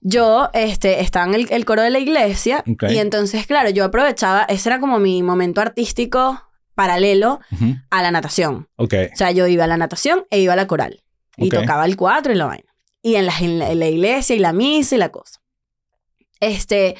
[0.00, 2.84] yo este, estaba en el, el coro de la iglesia Ok.
[2.90, 6.42] y entonces, claro, yo aprovechaba, ese era como mi momento artístico
[6.74, 7.74] paralelo Ujú.
[7.90, 8.68] a la natación.
[8.76, 8.94] Ok.
[9.12, 11.02] O sea, yo iba a la natación e iba a la coral.
[11.36, 12.68] Y tocaba el cuatro y la vaina.
[13.02, 15.40] Y en la, en la- en la iglesia y la misa y la cosa.
[16.40, 16.96] Este,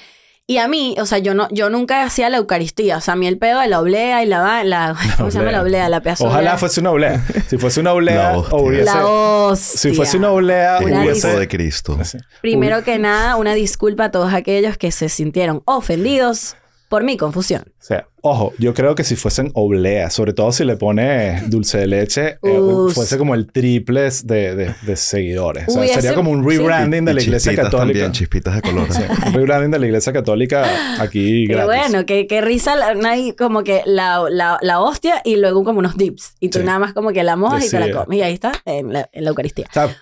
[0.46, 2.96] y a mí, o sea, yo no, yo nunca hacía la Eucaristía.
[2.96, 5.38] O sea, a mí el pedo de la oblea y la, va- la ¿cómo se
[5.38, 5.88] llama la oblea?
[5.90, 7.22] La pedazo Ojalá fuese una oblea.
[7.48, 8.84] Si fuese una oblea, La hubiese...
[8.86, 9.78] La hostia.
[9.90, 11.38] Si fuese una oblea, El hubiese...
[11.38, 11.98] de Cristo.
[12.40, 16.56] Primero que nada, una disculpa a todos aquellos que se sintieron ofendidos
[16.88, 17.64] por mi confusión.
[17.80, 21.78] O sea, ojo, yo creo que si fuesen obleas, sobre todo si le pones dulce
[21.78, 22.60] de leche, eh,
[22.94, 25.64] fuese como el triple de, de, de seguidores.
[25.68, 26.56] O sea, Hubiese- sería como un sí.
[26.56, 27.78] rebranding de Y la iglesia católica.
[27.78, 28.86] también, chispitas de color.
[28.92, 30.66] Sí, un rebranding de la iglesia católica
[31.02, 31.82] aquí Pero gratis.
[31.90, 32.94] bueno, que, que risa, la-
[33.36, 36.34] como que la, la, la hostia y luego como unos dips.
[36.40, 36.64] Y tú Sí.
[36.64, 38.18] nada más como que la mojas y te la comes.
[38.18, 39.66] Y ahí está, en la, en la Eucaristía.
[39.70, 39.94] O sea,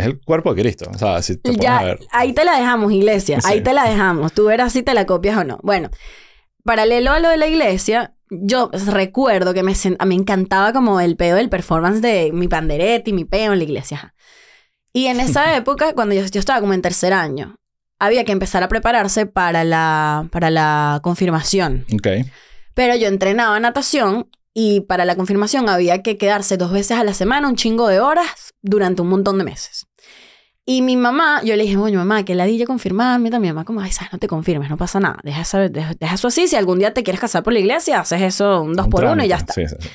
[0.00, 0.90] es el cuerpo de Cristo.
[0.94, 1.98] O sea, si te pones a Ya, ver.
[2.10, 3.40] ahí te la dejamos, iglesia.
[3.40, 3.48] Sí.
[3.50, 4.32] Ahí te la dejamos.
[4.32, 5.58] Tú verás si te la copias o no.
[5.62, 5.90] Bueno,
[6.64, 9.74] paralelo a lo de la iglesia, yo recuerdo que me,
[10.06, 13.64] me encantaba como el pedo del performance de mi pandereta y mi peo en la
[13.64, 14.14] iglesia.
[14.92, 17.56] Y en esa época, cuando yo, yo estaba como en tercer año,
[17.98, 21.86] había que empezar a prepararse para la, para la confirmación.
[21.94, 22.08] Ok.
[22.74, 27.14] Pero yo entrenaba natación y para la confirmación había que quedarse dos veces a la
[27.14, 29.85] semana, un chingo de horas, durante un montón de meses.
[30.68, 33.30] Y mi mamá, yo le dije, oye, mamá, que ladilla confirmarme.
[33.30, 35.18] También, mi mamá, como, ay, sabes, no te confirmes, no pasa nada.
[35.22, 36.48] Deja, eso- deja, deja eso así.
[36.48, 39.04] Si algún día te quieres casar por la iglesia, haces eso un dos Un por
[39.04, 39.52] uno y ya está.
[39.52, 39.88] Sí, sí, sí.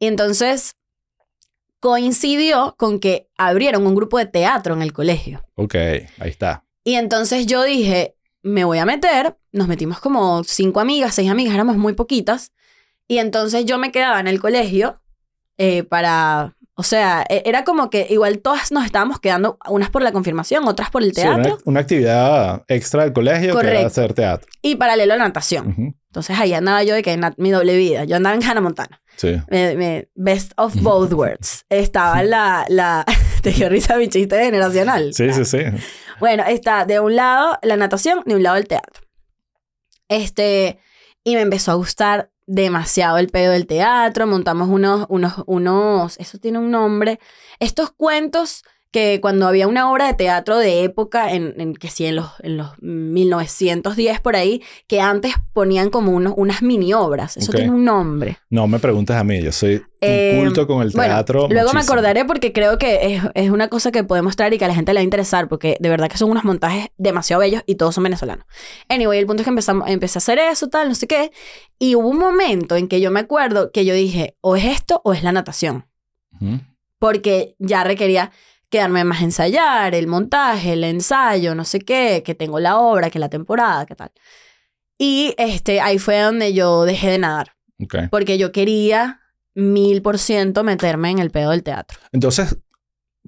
[0.00, 0.74] Y entonces
[1.80, 5.44] coincidió con que abrieron un grupo de teatro en el colegio.
[5.54, 6.64] Ok, ahí está.
[6.84, 9.36] Y entonces yo dije, me voy a meter.
[9.52, 12.52] Nos metimos como cinco amigas, seis amigas, éramos muy poquitas.
[13.08, 15.00] Y entonces yo me quedaba en el colegio
[15.58, 16.55] eh, para...
[16.78, 20.68] O sea, e- era como que igual todas nos estábamos quedando, unas por la confirmación,
[20.68, 23.78] otras por el Sí, una, teatro una actividad extra del colegio que Correcto.
[23.78, 24.46] era hacer teatro.
[24.60, 25.96] y paralelo a la natación.
[26.08, 28.04] Entonces ahí andaba yo de que na- mi doble vida.
[28.04, 29.00] Yo andaba en Hannah Montana.
[29.16, 29.40] Sí.
[29.48, 31.64] Me- me- best of both worlds.
[31.70, 32.66] Estaba la...
[32.68, 33.06] la
[33.42, 35.14] te dio risa mi chiste generacional.
[35.14, 35.58] Sí, sí, sí.
[36.20, 39.02] Bueno, está de un lado la natación, de un lado el teatro.
[40.08, 40.78] Este,
[41.24, 44.26] y me empezó a gustar demasiado el pedo del teatro.
[44.26, 47.20] Montamos unos, unos, unos, eso tiene un nombre.
[47.58, 48.64] Estos cuentos
[48.96, 52.30] que cuando había una obra de teatro de época, en, en que sí, en los,
[52.40, 57.36] en los 1910 por ahí, que antes ponían como unos, unas mini obras.
[57.36, 57.56] Eso Ok.
[57.56, 58.38] tiene un nombre.
[58.48, 61.40] No me preguntes a mí, yo soy Eh, inculto con el Bueno, teatro.
[61.40, 61.80] luego me muchísimo.
[61.92, 64.74] acordaré porque creo que es, es una cosa que podemos traer y que a la
[64.74, 67.74] gente le va a interesar porque de verdad que son unos montajes demasiado bellos y
[67.74, 68.46] todos son venezolanos.
[68.88, 71.32] Anyway, el punto es que empezamos, empecé a hacer eso, tal, no sé qué.
[71.78, 75.02] Y hubo un momento en que yo me acuerdo que yo dije, o es esto
[75.04, 75.84] o es la natación.
[76.98, 78.30] Porque ya requería
[78.76, 83.10] quedarme más a ensayar, el montaje, el ensayo, no sé qué, que tengo la obra,
[83.10, 84.10] que la temporada, qué tal.
[84.98, 87.52] Y este, ahí fue donde yo dejé de nadar.
[88.10, 89.20] Porque yo quería
[89.54, 91.98] mil por ciento meterme en el pedo del teatro.
[92.12, 92.56] Entonces,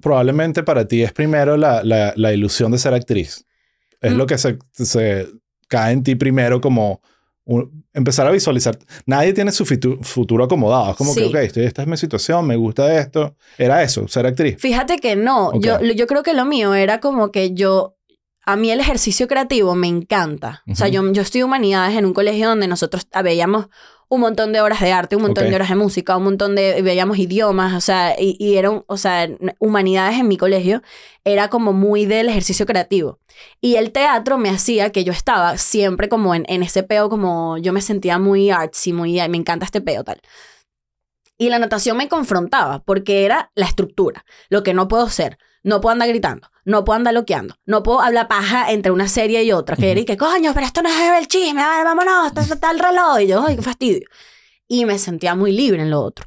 [0.01, 3.45] probablemente para ti es primero la, la, la ilusión de ser actriz.
[4.01, 4.17] Es Mm.
[4.17, 5.27] lo que se, se
[5.67, 7.01] cae en ti primero como
[7.93, 8.77] empezar a visualizar.
[9.05, 10.91] Nadie tiene su futuro acomodado.
[10.91, 11.21] Es como Sí.
[11.21, 13.35] que, ok, estoy- esta es mi situación, me gusta esto.
[13.57, 14.57] Era eso, ser actriz.
[14.59, 15.63] Fíjate que no, Ok.
[15.63, 17.95] yo, yo creo que lo mío era como que yo,
[18.45, 20.63] a mí el ejercicio creativo me encanta.
[20.71, 23.67] O sea, yo, yo estudié humanidades en un colegio donde nosotros veíamos
[24.11, 26.81] un montón de horas de arte, un montón de horas de música, un montón de,
[26.81, 30.81] veíamos idiomas, o sea, y, y era un- o sea, humanidades en mi colegio
[31.23, 33.19] era como muy del ejercicio creativo.
[33.61, 37.57] Y el teatro me hacía que yo estaba siempre como en, en ese peo, como
[37.59, 40.19] yo me sentía muy artsy, muy, "Ay, me encanta este peo, tal.
[41.37, 45.37] Y la natación me confrontaba porque era la estructura, lo que no puedo ser.
[45.63, 49.43] No puedo andar gritando, no puedo andar loqueando, no puedo hablar paja entre una serie
[49.43, 49.75] y otra.
[49.75, 53.19] Que que, coño, pero esto no es el chisme, ver, vámonos, está, está el reloj.
[53.21, 54.07] Y yo, ay, qué fastidio.
[54.67, 56.25] Y me sentía muy libre en lo otro.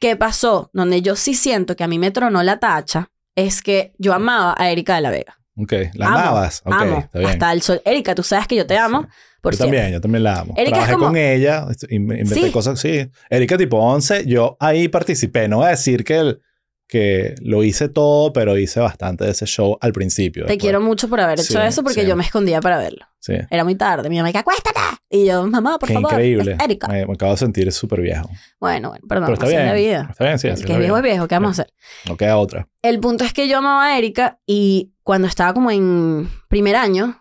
[0.00, 0.70] ¿Qué pasó?
[0.72, 4.54] Donde yo sí siento que a mí me tronó la tacha es que yo amaba
[4.56, 5.38] a Erika de la Vega.
[5.56, 6.62] Ok, la Amo, amabas.
[6.64, 6.98] Amo.
[6.98, 7.30] está bien.
[7.30, 7.82] Hasta el sol.
[7.84, 9.02] Erika, tú sabes que yo te amo.
[9.02, 9.08] Sí.
[9.40, 9.78] Por yo siempre.
[9.78, 10.54] también, yo también la amo.
[10.56, 12.50] Erika Trabajé como- con ella, inventé Sí.
[12.52, 13.10] cosas, sí.
[13.30, 15.48] Erika tipo 11, yo ahí participé.
[15.48, 16.42] No voy a decir que, el-
[16.88, 20.44] que lo hice todo, pero hice bastante de ese show al principio.
[20.46, 20.62] Te después.
[20.62, 22.06] quiero mucho por haber hecho Sí, eso porque sí.
[22.08, 23.04] yo me escondía para verlo.
[23.20, 23.34] Sí.
[23.50, 24.08] Era muy tarde.
[24.08, 24.80] Mi mamá que acuéstate.
[25.10, 26.12] Y yo, mamá, por Qué favor.
[26.12, 26.56] increíble.
[26.62, 26.88] Erika.
[26.88, 28.30] Me, me acabo de sentir súper viejo.
[28.58, 29.26] Bueno, bueno, perdón.
[29.26, 29.66] pero está bien.
[29.66, 30.06] la vida.
[30.10, 30.48] Está bien, sí.
[30.48, 31.28] El que es viejo es viejo.
[31.28, 31.74] ¿Qué vamos a hacer?
[32.06, 32.68] No queda otra.
[32.82, 37.20] El punto es que yo amaba a Erika y cuando estaba como en primer año,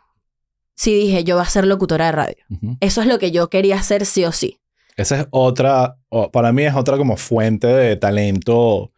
[0.75, 2.35] sí dije, yo voy a ser locutora de radio.
[2.49, 2.77] Ujú.
[2.79, 4.59] Eso es lo que yo quería hacer sí o sí.
[4.95, 5.97] Esa es otra,
[6.31, 8.91] para mí es otra como fuente de talento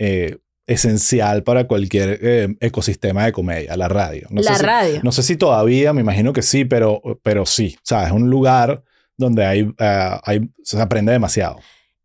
[0.00, 4.26] eh, esencial para cualquier eh, ecosistema de comedia, la radio.
[4.30, 5.00] No la sé si- radio.
[5.02, 7.76] No sé si todavía, me imagino que sí, pero, pero sí.
[7.78, 8.82] O sea, es un lugar
[9.16, 11.58] donde hay, eh, hay, se aprende demasiado.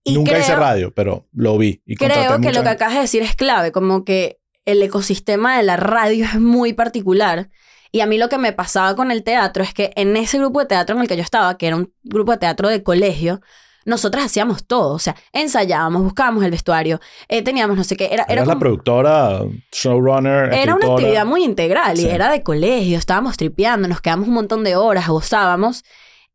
[0.03, 1.81] Y Nunca creo, hice radio, pero lo vi.
[1.85, 5.63] Y creo que lo que acabas de decir es clave, como que el ecosistema de
[5.63, 7.49] la radio es muy particular.
[7.91, 10.59] Y a mí lo que me pasaba con el teatro es que en ese grupo
[10.59, 13.41] de teatro en el que yo estaba, que era un grupo de teatro de colegio,
[13.85, 14.93] nosotros hacíamos todo.
[14.93, 18.05] O sea, ensayábamos, buscábamos el vestuario, eh, teníamos no sé qué.
[18.11, 19.39] Era, era Eras la como- productora,
[19.71, 22.09] showrunner, Era una actividad muy integral y Sí.
[22.09, 25.83] era de colegio, estábamos tripeando, nos quedamos un montón de horas, gozábamos.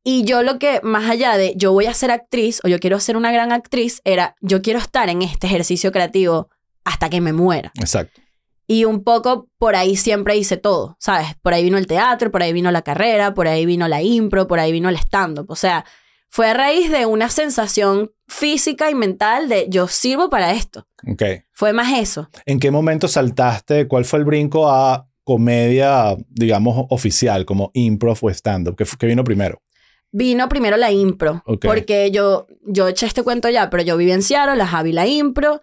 [0.03, 2.99] Y yo lo que, más allá de yo voy a ser actriz o yo quiero
[3.01, 6.49] ser una gran actriz, era yo quiero estar en este ejercicio creativo
[6.85, 7.71] hasta que me muera.
[7.79, 8.21] Exacto.
[8.67, 11.35] Y un poco por ahí siempre hice todo, ¿sabes?
[11.43, 14.47] Por ahí vino el teatro, por ahí vino la carrera, por ahí vino la impro,
[14.47, 15.47] por ahí vino el stand-up.
[15.51, 15.85] O sea,
[16.31, 20.87] fue a raíz de una sensación física y mental de yo sirvo para esto.
[21.07, 21.23] Ok.
[21.53, 22.29] Fue más eso.
[22.47, 23.89] ¿En qué momento saltaste?
[23.89, 28.77] ¿Cuál fue el brinco a comedia, digamos, oficial, como improv o stand-up?
[28.77, 29.61] ¿Qué, qué vino primero?
[30.13, 31.67] Vino primero la impro, Ok.
[31.67, 35.61] porque yo, yo eché este cuento ya, pero yo Seattle, la Javi la impro,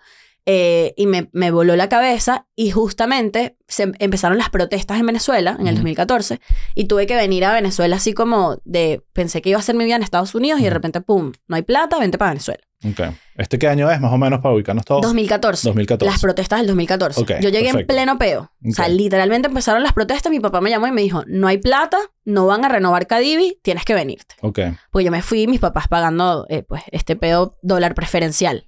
[0.49, 5.51] eh, y me, me voló la cabeza, y justamente se empezaron las protestas en Venezuela
[5.59, 5.81] en el Ujú.
[5.83, 6.39] 2014,
[6.73, 9.83] y tuve que venir a Venezuela así como de, pensé que iba a hacer mi
[9.83, 12.63] vida en Estados Unidos, y de repente, ¡pum!, no hay plata, vente para Venezuela.
[12.85, 13.01] Ok.
[13.35, 15.01] ¿Este qué año es, más o menos, para ubicarnos todos?
[15.01, 15.67] 2014.
[15.67, 16.09] 2014.
[16.11, 17.19] Las protestas del 2014.
[17.21, 17.93] Ok, yo llegué en perfecto.
[17.93, 18.51] pleno peo.
[18.65, 21.57] O sea, literalmente empezaron las protestas, mi papá me llamó y me dijo, no hay
[21.57, 24.35] plata, no van a renovar Cadivi, tienes que venirte.
[24.41, 24.59] Ok.
[24.91, 28.63] Porque yo me fui, mis papás pagando eh, pues este pedo dólar preferencial.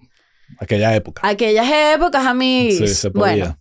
[0.57, 1.21] Aquella época.
[1.27, 2.71] Aquellas épocas, a mí.
[2.71, 3.35] Sí, se podía.
[3.35, 3.59] Bueno,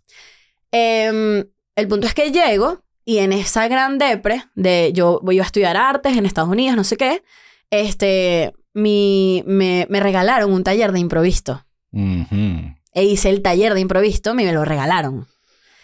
[0.73, 1.45] em,
[1.77, 5.77] el punto es que llego y en esa gran depre de yo voy a estudiar
[5.77, 7.23] artes en Estados Unidos, no sé qué,
[7.71, 11.65] este, mi, me, me regalaron un taller de improvisto.
[11.93, 12.75] Ujú.
[12.93, 15.27] E hice el taller de improvisto y me lo regalaron.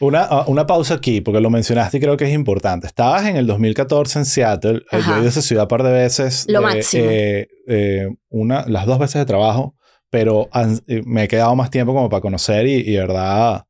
[0.01, 2.87] Una, ah, una pausa aquí, porque lo mencionaste y creo que es importante.
[2.87, 4.79] Estabas en el 2014 en Seattle.
[4.79, 5.15] Eh, Yo Ajá.
[5.15, 6.45] he ido a esa ciudad un par de veces.
[6.49, 7.05] Lo eh, máximo.
[7.09, 9.77] eh, eh, una, las dos veces de trabajo,
[10.15, 13.65] pero han- eh, me he quedado más tiempo como para conocer y, y de verdad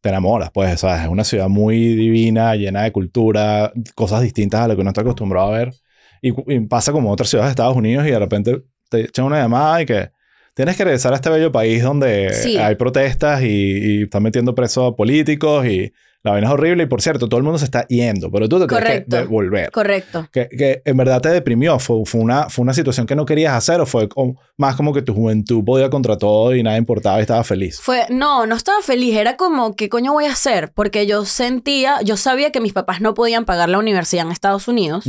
[0.00, 0.50] te enamoras.
[0.50, 1.02] Pues, ¿sabes?
[1.02, 5.02] Es una ciudad muy divina, llena de cultura, cosas distintas a lo que uno está
[5.02, 5.74] acostumbrado a ver.
[6.22, 9.40] Y, y pasa como otras ciudades de Estados Unidos y de repente te echan una
[9.42, 10.08] llamada y que
[10.54, 12.56] tienes que regresar a este bello país donde Sí.
[12.56, 16.82] hay protestas y, y están metiendo presos a políticos y la vaina es horrible.
[16.82, 19.16] Y por cierto, todo el mundo se está yendo, pero tú te tienes que Correcto.
[19.16, 19.70] devolver.
[19.70, 20.28] Correcto.
[20.32, 21.78] Que, que en verdad te deprimió.
[21.78, 24.92] ¿Fue, fue, una, ¿Fue una situación que no querías hacer o fue como- más como
[24.92, 27.80] que tu juventud podía contra todo y nada importaba y estaba feliz?
[27.80, 30.72] Fue, no, no estaba feliz, era como, ¿qué coño voy a hacer?
[30.74, 34.68] Porque yo sentía, yo sabía que mis papás no podían pagar la universidad en Estados
[34.68, 35.04] Unidos.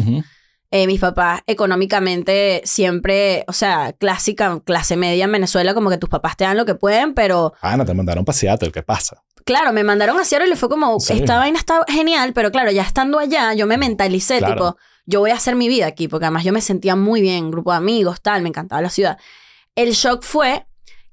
[0.73, 6.09] Eh, mis papás económicamente siempre, o sea, clásica, clase media en Venezuela, como que tus
[6.09, 8.71] papás te dan lo que pueden, pero Ah, no, te mandaron para Seattle.
[8.71, 9.21] ¿Qué pasa?
[9.45, 11.13] Claro, me mandaron a Seattle y le fue como, Sí.
[11.13, 14.53] esta vaina está genial, pero claro, ya estando allá, yo me mentalicé, Claro.
[14.53, 17.51] tipo, yo voy a hacer mi vida aquí, porque además yo me sentía muy bien,
[17.51, 19.17] grupo de amigos, tal, me encantaba la ciudad.
[19.75, 20.65] El shock fue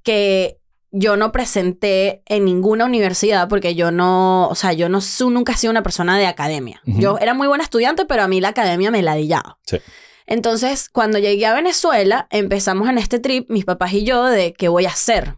[0.03, 0.59] que
[0.91, 5.53] yo no presenté en ninguna universidad porque yo no, o sea, yo no su- nunca
[5.53, 6.81] he sido una persona de academia.
[6.87, 9.59] Yo era muy buena estudiante, pero a mí la academia me ladillaba.
[9.67, 9.79] Sí.
[10.27, 14.69] Entonces, cuando llegué a Venezuela, empezamos en este trip, mis papás y yo, de qué
[14.69, 15.37] voy a hacer.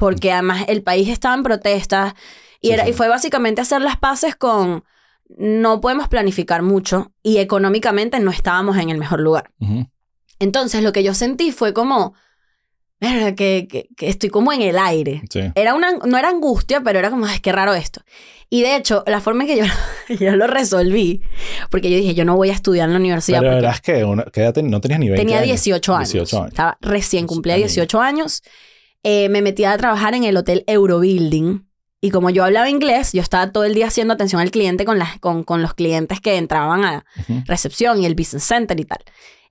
[0.00, 2.14] Porque además el país estaba en protestas
[2.60, 2.90] y, Sí, era, sí.
[2.90, 4.82] y fue básicamente hacer las paces con
[5.38, 9.52] no podemos planificar mucho y económicamente no estábamos en el mejor lugar.
[9.60, 9.86] Ujú.
[10.40, 12.14] Entonces, lo que yo sentí fue como,
[13.00, 15.22] "Verga, que, que, que estoy como en el aire.
[15.30, 15.40] Sí.
[15.54, 18.00] Era una, no era angustia, pero era como, ay, qué raro esto.
[18.48, 19.64] Y de hecho, la forma en que yo,
[20.18, 21.22] yo lo resolví,
[21.70, 23.40] porque yo dije, yo no voy a estudiar en la universidad.
[23.40, 25.48] Pero verás que una, ¿qué edad ten- no tenías ni 20 tenía años.
[25.62, 26.12] 18 años.
[26.12, 26.48] 18 años.
[26.48, 27.68] Estaba recién, cumplía también.
[27.68, 28.42] 18 años.
[29.02, 31.66] Eh, me metí a trabajar en el hotel Eurobuilding.
[32.02, 34.98] Y como yo hablaba inglés, yo estaba todo el día haciendo atención al cliente con,
[34.98, 37.42] las, con, con los clientes que entraban a Ujú.
[37.46, 39.00] recepción y el business center y tal.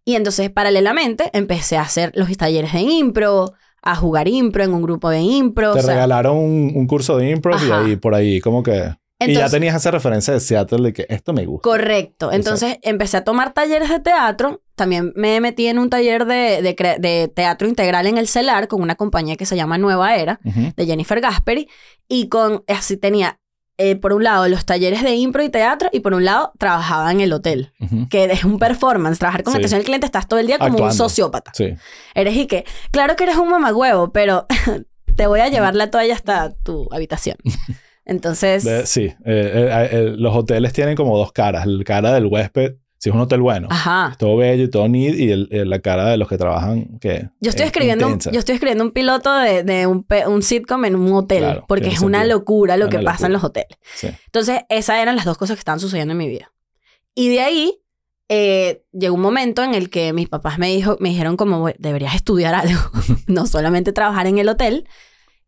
[0.04, 4.82] Y entonces, paralelamente, empecé a hacer los talleres de impro, a jugar impro en un
[4.82, 5.74] grupo de impro.
[5.74, 8.96] Te o sea, regalaron un, un curso de improv y ahí por ahí como que...
[9.20, 11.68] y ya tenías esa referencia de Seattle de que esto me gusta.
[11.70, 12.32] Correcto.
[12.32, 14.62] Entonces empecé a tomar talleres de teatro.
[14.76, 18.96] También me metí en un taller de, de teatro integral en el CELAR con una
[18.96, 21.68] compañía que se llama Nueva Era, de Jennifer Gasperi.
[22.08, 23.40] Y con así tenía,
[23.78, 27.12] eh, por un lado, los talleres de impro y teatro, y por un lado, trabajaba
[27.12, 27.74] en el hotel.
[28.10, 29.20] Que es un performance.
[29.20, 29.58] Trabajar con Sí.
[29.58, 31.52] atención al cliente, estás todo el día como un sociópata.
[31.54, 31.74] Sí.
[32.16, 34.46] Eres y que, claro que eres un mamagüevo, pero
[35.18, 37.36] te voy a llevar la toalla hasta tu habitación.
[38.10, 39.02] Entonces, De- sí.
[39.04, 41.66] Eh, eh, eh, los hoteles tienen como dos caras.
[41.68, 43.68] La cara del huésped, si es un hotel bueno.
[43.72, 44.16] ajá.
[44.20, 45.16] Todo bello y todo neat.
[45.16, 48.32] Y el- eh, la cara de los que trabajan que Yo estoy es escribiendo, intensa.
[48.32, 51.88] yo estoy escribiendo un piloto de, de un, un sitcom en un hotel, Claro, porque
[51.90, 53.34] es una locura lo Una que pasa en locura.
[53.34, 53.78] los hoteles.
[53.96, 54.08] Sí.
[54.26, 56.52] Entonces, esas eran las dos cosas que estaban sucediendo en mi vida.
[57.16, 57.76] Y de ahí
[58.32, 61.74] eh, llegó un momento en el que mis papás me, dijo, me dijeron como, "Güey,
[61.80, 62.80] deberías estudiar algo,
[63.28, 64.88] no solamente trabajar en el hotel.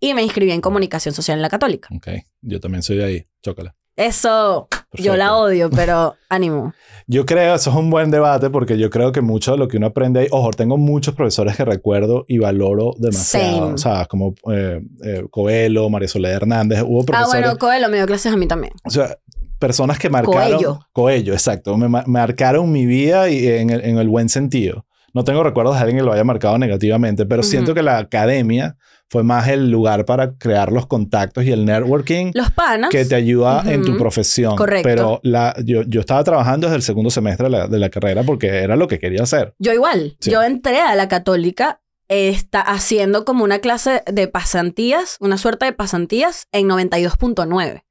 [0.02, 1.88] Y me inscribí en comunicación social en la católica.
[1.96, 2.08] Ok.
[2.42, 3.26] Yo también soy de ahí.
[3.42, 3.76] Chócala.
[3.96, 5.38] Eso, yo la Perfecto.
[5.42, 6.74] odio, pero ánimo.
[7.08, 9.78] Yo creo, eso es un buen debate porque yo creo que mucho de lo que
[9.78, 13.58] uno aprende ahí, ojo, tengo muchos profesores que recuerdo y valoro demasiado.
[13.62, 13.74] Same.
[13.74, 17.98] O sea, como eh, eh, Coelho, María Soledad Hernández, hubo Ah, profesores, bueno, Coelho me
[17.98, 18.74] dio clases a mí también.
[18.84, 19.18] o sea,
[19.60, 20.54] personas que marcaron...
[20.54, 20.80] Coello.
[20.94, 21.78] Coello, exacto.
[21.78, 24.86] Me ma- marcaron mi vida y en el, en el buen sentido.
[25.14, 27.50] No tengo recuerdos de alguien que lo haya marcado negativamente, pero Ujú.
[27.50, 28.78] siento que la academia
[29.12, 32.90] fue más el lugar para crear los contactos y el networking Los panas.
[32.90, 34.56] que te ayuda en tu profesión.
[34.56, 34.88] Correcto.
[34.88, 38.24] Pero la, yo, yo estaba trabajando desde el segundo semestre de la, de la carrera
[38.24, 39.54] porque era lo que quería hacer.
[39.60, 40.16] Yo igual.
[40.22, 40.32] Sí.
[40.32, 45.66] Yo entré a la católica eh, está haciendo como una clase de pasantías, una suerte
[45.66, 47.84] de pasantías en 92.9.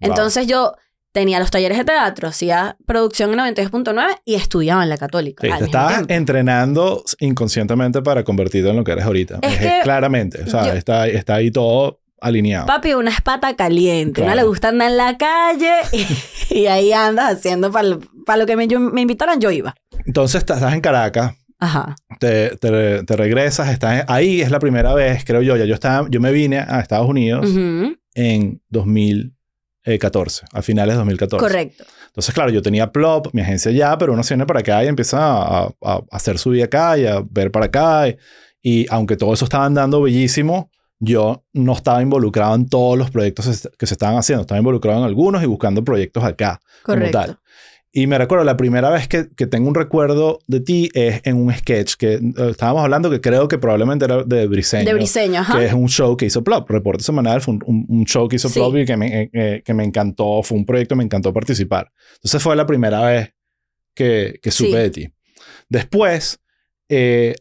[0.00, 0.74] Entonces yo
[1.12, 5.46] tenía los talleres de teatro, hacía producción en 92.9 y estudiaba en la católica.
[5.46, 6.12] Sí, te estabas tiempo.
[6.14, 9.38] entrenando inconscientemente para convertirte en lo que eres ahorita.
[9.42, 10.42] Es Es que claramente.
[10.42, 12.66] O sea, yo- está, está ahí todo alineado.
[12.66, 14.22] Papi, una espata caliente.
[14.22, 16.06] Una le gusta andar en la calle y,
[16.60, 17.88] y ahí andas haciendo para
[18.38, 19.74] lo que me, yo- me invitaran, yo iba.
[20.06, 21.94] Entonces estás en Caracas, Ajá.
[22.20, 25.74] te, te, te regresas, estás en- ahí es la primera vez, creo yo, ya yo
[25.74, 27.96] estaba, yo me vine a Estados Unidos Ujú.
[28.14, 28.62] en
[29.84, 31.44] 2014, a finales de 2014.
[31.44, 31.84] Correcto.
[32.06, 34.88] Entonces, claro, yo tenía Plop, mi agencia allá, pero uno se viene para acá y
[34.88, 38.08] empieza a, a- a hacer su vida acá y a ver para acá.
[38.08, 38.16] Y,
[38.62, 43.68] y aunque todo eso estaba andando bellísimo, yo no estaba involucrado en todos los proyectos
[43.78, 44.42] que se- estaban haciendo.
[44.42, 46.60] Estaba involucrado en algunos y buscando proyectos acá.
[46.82, 47.18] como Correcto.
[47.18, 47.38] tal.
[47.94, 51.36] Y me recuerdo, la primera vez que, que tengo un recuerdo de ti es en
[51.36, 54.86] un sketch que eh, estábamos hablando que creo que probablemente era de Briseño.
[54.86, 55.58] De Briseño, ajá.
[55.58, 56.70] Que es un show que hizo Plop.
[56.70, 58.58] Reporte semanal fue un, un- un show que hizo Sí.
[58.60, 60.42] Plop y que me, eh, eh, que me encantó.
[60.42, 61.92] Fue un proyecto, me encantó participar.
[62.14, 63.34] Entonces fue la primera vez
[63.94, 64.76] que, que supe Sí.
[64.76, 65.08] de ti.
[65.68, 66.40] Después,
[66.88, 67.34] eh,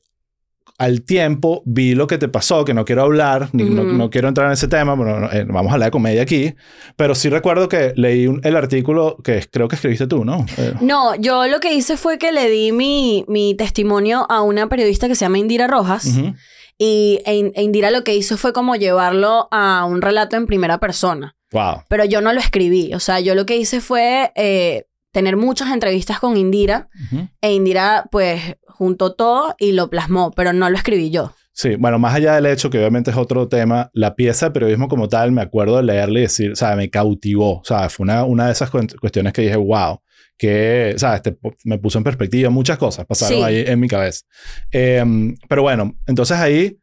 [0.82, 4.48] al tiempo, vi lo que te pasó, que no quiero hablar, ni, no, quiero entrar
[4.48, 6.56] en ese tema, pero no, eh, vamos a hablar de comedia aquí.
[6.96, 10.46] Pero sí recuerdo que leí un- el artículo que creo que escribiste tú, ¿no?
[10.58, 14.68] Eh, No, yo lo que hice fue que le di mi, mi testimonio a una
[14.70, 16.06] periodista que se llama Indira Rojas.
[16.78, 20.80] Y e e Indira lo que hizo fue como llevarlo a un relato en primera
[20.80, 21.36] persona.
[21.52, 21.84] Wow.
[21.90, 22.94] Pero yo no lo escribí.
[22.96, 26.90] O sea, yo lo que hice fue eh, tener muchas entrevistas con Indira.
[27.12, 27.28] Ujú.
[27.42, 30.32] E Indira, pues, juntó todo y lo plasmó.
[30.32, 31.34] Pero no lo escribí yo.
[31.54, 34.88] Sí, bueno, más allá del hecho, que obviamente es otro tema, la pieza de periodismo
[34.88, 37.60] como tal, me acuerdo de leerla y decir, o sea, me cautivó.
[37.60, 40.00] O sea, fue una, una de esas cuestiones que dije, wow,
[40.38, 41.22] que, ¿sabes?
[41.22, 43.44] Te- me puso en perspectiva muchas cosas, pasaron Sí.
[43.44, 44.22] ahí en mi cabeza.
[44.72, 46.80] Em, pero bueno, entonces ahí,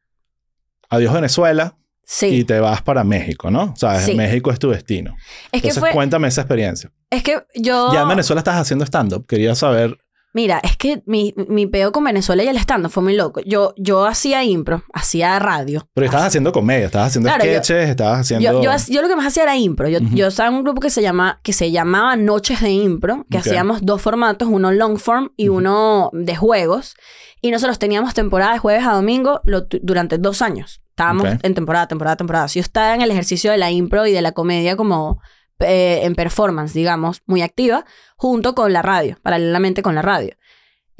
[0.90, 2.26] adiós Venezuela Sí.
[2.26, 3.72] y te vas para México, ¿no?
[3.72, 4.14] O sea, Sí.
[4.14, 5.14] México es tu destino.
[5.50, 5.92] es que Entonces fue...
[5.92, 6.90] cuéntame esa experiencia.
[7.10, 7.92] Es que yo...
[7.92, 9.26] Ya en Venezuela estás haciendo stand-up.
[9.26, 9.98] Quería saber
[10.34, 13.40] Mira, es que mi, mi peo con Venezuela y el stand fue muy loco.
[13.46, 15.88] Yo, yo hacía impro, hacía radio.
[15.94, 18.44] Pero estabas haciendo comedia, estabas haciendo Claro, yo- sketches, estabas haciendo...
[18.44, 19.88] Yo, yo, yo lo que más hacía era impro.
[19.88, 23.24] Yo, yo estaba en un grupo que se, llama, que se llamaba Noches de Impro,
[23.30, 26.94] que hacíamos dos formatos, uno long form y uno de juegos.
[27.40, 30.82] Y nosotros teníamos temporada de jueves a domingo lo- durante dos años.
[30.90, 32.46] Estábamos en temporada, temporada, temporada.
[32.48, 35.20] Yo estaba en el ejercicio de la impro y de la comedia como
[35.60, 37.84] eh, en performance, digamos, muy activa,
[38.16, 40.34] junto con la radio, paralelamente con la radio.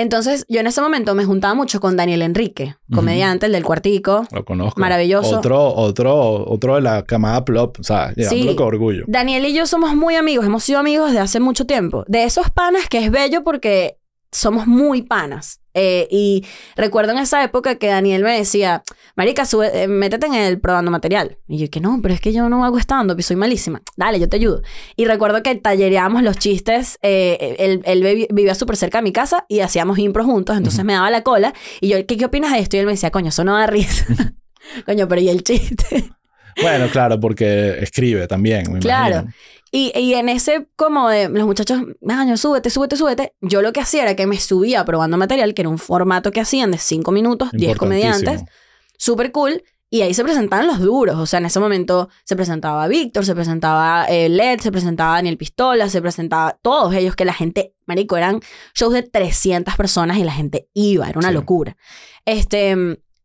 [0.01, 4.29] Entonces, yo en ese momento me juntaba mucho con Daniel Enrique, comediante, el del cuartico.
[4.31, 4.81] Lo conozco.
[4.81, 5.39] Maravilloso.
[5.39, 8.57] Otro, otro, otro de la camada plop, o sea, llevándolo Sí.
[8.57, 9.05] con orgullo.
[9.09, 12.05] Daniel y yo somos muy amigos, hemos sido amigos desde hace mucho tiempo.
[12.07, 13.99] De esos panas que es bello porque
[14.31, 15.61] somos muy panas.
[15.81, 16.45] Eh, y
[16.77, 18.83] recuerdo en esa época que Daniel me decía,
[19.15, 21.39] Marica, sube- eh, métete en el probando material.
[21.47, 23.81] Y yo, que no, pero es que yo no hago stand-up y soy malísima.
[23.97, 24.63] Dale, yo te ayudo.
[24.97, 26.99] Y recuerdo que tallereábamos los chistes.
[27.03, 30.57] eh, él él vi- vivía súper cerca de mi casa y hacíamos impro juntos.
[30.57, 31.53] Entonces me daba la cola.
[31.81, 32.77] Y yo, ¿qué, qué opinas de esto?
[32.77, 34.05] Y él me decía, coño, eso no da risa.
[34.87, 36.11] coño, pero ¿y el chiste?
[36.61, 39.11] Bueno, claro, porque escribe también, me Claro.
[39.21, 39.33] imagino.
[39.71, 43.81] Y, y en ese como de los muchachos, año, súbete, súbete, súbete, yo lo que
[43.81, 47.11] hacía era que me subía probando material, que era un formato que hacían de 5
[47.13, 48.41] minutos, 10 comediantes,
[48.97, 52.87] súper cool, y ahí se presentaban los duros, o sea, en ese momento se presentaba
[52.89, 57.33] Víctor, se presentaba eh, Led, se presentaba Daniel Pistola, se presentaba todos ellos, que la
[57.33, 58.41] gente, marico, eran
[58.75, 61.35] shows de 300 personas y la gente iba, era una Sí.
[61.35, 61.77] locura.
[62.27, 62.77] Este,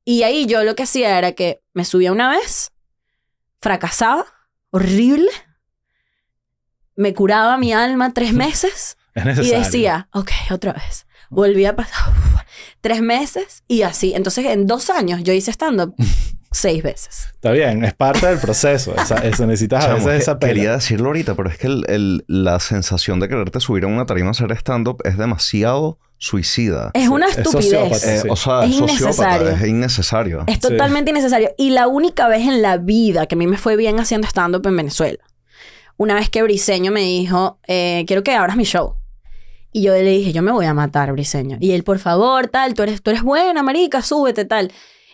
[0.05, 2.71] y ahí yo lo que hacía era que me subía una vez,
[3.61, 4.25] fracasaba,
[4.71, 5.29] horrible,
[6.95, 11.05] me curaba mi alma tres meses Es y decía, ok, otra vez.
[11.29, 12.41] Volví a pasar uf,
[12.81, 14.13] tres meses y así.
[14.13, 15.95] Entonces, en dos años yo hice stand-up
[16.51, 17.27] seis veces.
[17.33, 18.93] Está bien, es parte del proceso.
[18.95, 20.53] Esa, eso necesitas a Chamo, veces que- esa pela.
[20.53, 24.05] quería decirlo ahorita, pero es que el- el- la sensación de quererte subir a una
[24.05, 26.91] tarima a hacer stand-up es demasiado suicida.
[26.93, 27.63] Es una es estupidez.
[27.71, 28.13] sociópata.
[28.15, 28.27] Eh, sí.
[28.29, 28.99] O sea, Es es sociópata,
[29.39, 29.49] innecesario.
[29.49, 30.43] es innecesario.
[30.47, 30.59] Es Sí.
[30.61, 31.51] totalmente innecesario.
[31.57, 34.65] Y la única vez en la vida que a mí me fue bien haciendo stand-up
[34.67, 35.17] en Venezuela,
[36.03, 38.95] una vez que Briseño me dijo, eh, quiero que abras mi show.
[39.71, 41.57] Y yo le dije, yo me voy a matar, Briseño.
[41.59, 44.71] Y él, por favor, tal, tú eres, tú eres buena, marica, súbete, tal.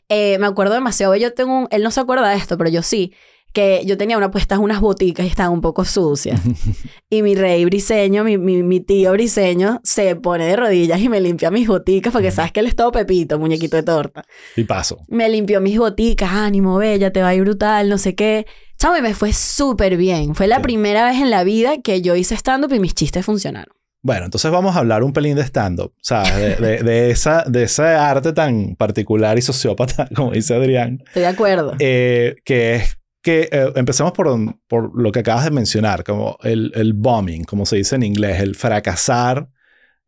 [0.09, 1.15] Eh, me acuerdo demasiado.
[1.15, 3.13] Yo tengo un- él no se acuerda de esto, pero yo sí.
[3.53, 6.39] Que yo tenía una puestas unas boticas y estaban un poco sucias.
[7.09, 11.19] y mi rey briseño, mi, mi, mi tío briseño, se pone de rodillas y me
[11.21, 14.23] limpia mis boticas porque sabes que él es todo pepito, muñequito de torta
[14.55, 14.97] Y paso.
[15.07, 18.45] me limpió mis boticas, ánimo, bella, te va a ir brutal, no sé qué.
[18.79, 20.35] Chamo, y me fue súper bien.
[20.35, 20.61] Fue la Sí.
[20.63, 23.73] primera vez en la vida que yo hice stand-up y mis chistes funcionaron.
[24.01, 26.33] Bueno, entonces vamos a hablar un pelín de stand-up, ¿sabes?
[26.33, 31.23] De, de, de esa, de ese arte tan particular y sociópata, como dice Adrián, Estoy
[31.23, 31.75] de acuerdo.
[31.79, 34.29] eh, que es que eh, empecemos por,
[34.69, 38.39] por lo que acabas de mencionar, como el, el bombing, como se dice en inglés,
[38.41, 39.49] el fracasar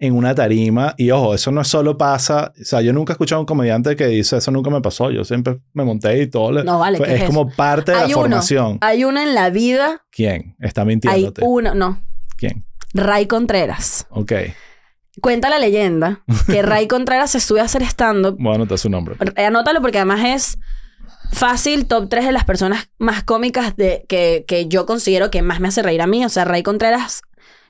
[0.01, 0.93] en una tarima.
[0.97, 3.95] Y ojo, eso no solo pasa, o sea, yo nunca he escuchado a un comediante
[3.95, 6.51] que dice, eso nunca me pasó, yo siempre me monté y todo.
[6.51, 8.23] le- No, vale, fue- ¿qué es es como parte de Hay la uno.
[8.23, 8.77] formación.
[8.81, 10.55] Hay una en la vida, ¿Quién?
[10.59, 11.41] Está hay mintiéndote.
[11.45, 12.01] uno, no,
[12.35, 12.65] ¿Quién?
[12.93, 14.07] Ray Contreras.
[14.09, 14.33] Ok.
[15.21, 18.35] Cuenta la leyenda que Ray Contreras se sube a hacer stand-up.
[18.39, 19.15] Voy a anotar su nombre.
[19.35, 20.57] Eh, Anótalo porque además es
[21.31, 25.59] fácil, top 3 de las personas más cómicas de, que, que yo considero que más
[25.59, 26.25] me hace reír a mí.
[26.25, 27.21] O sea, Ray Contreras,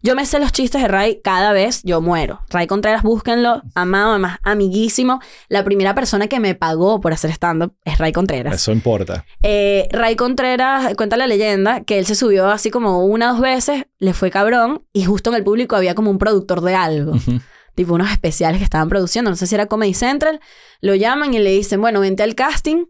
[0.03, 2.41] yo me sé los chistes de Ray cada vez, yo muero.
[2.49, 5.19] Ray Contreras, búsquenlo, amado, además amiguísimo.
[5.47, 8.55] La primera persona que me pagó por hacer stand-up es Ray Contreras.
[8.55, 9.25] Eso importa.
[9.43, 13.41] Eh, Ray Contreras cuenta la leyenda que él se subió así como una o dos
[13.41, 17.13] veces, le fue cabrón y justo en el público había como un productor de algo.
[17.75, 20.41] Tipo unos especiales que estaban produciendo, no sé si era Comedy Central,
[20.81, 22.85] lo llaman y le dicen, bueno, vente al casting,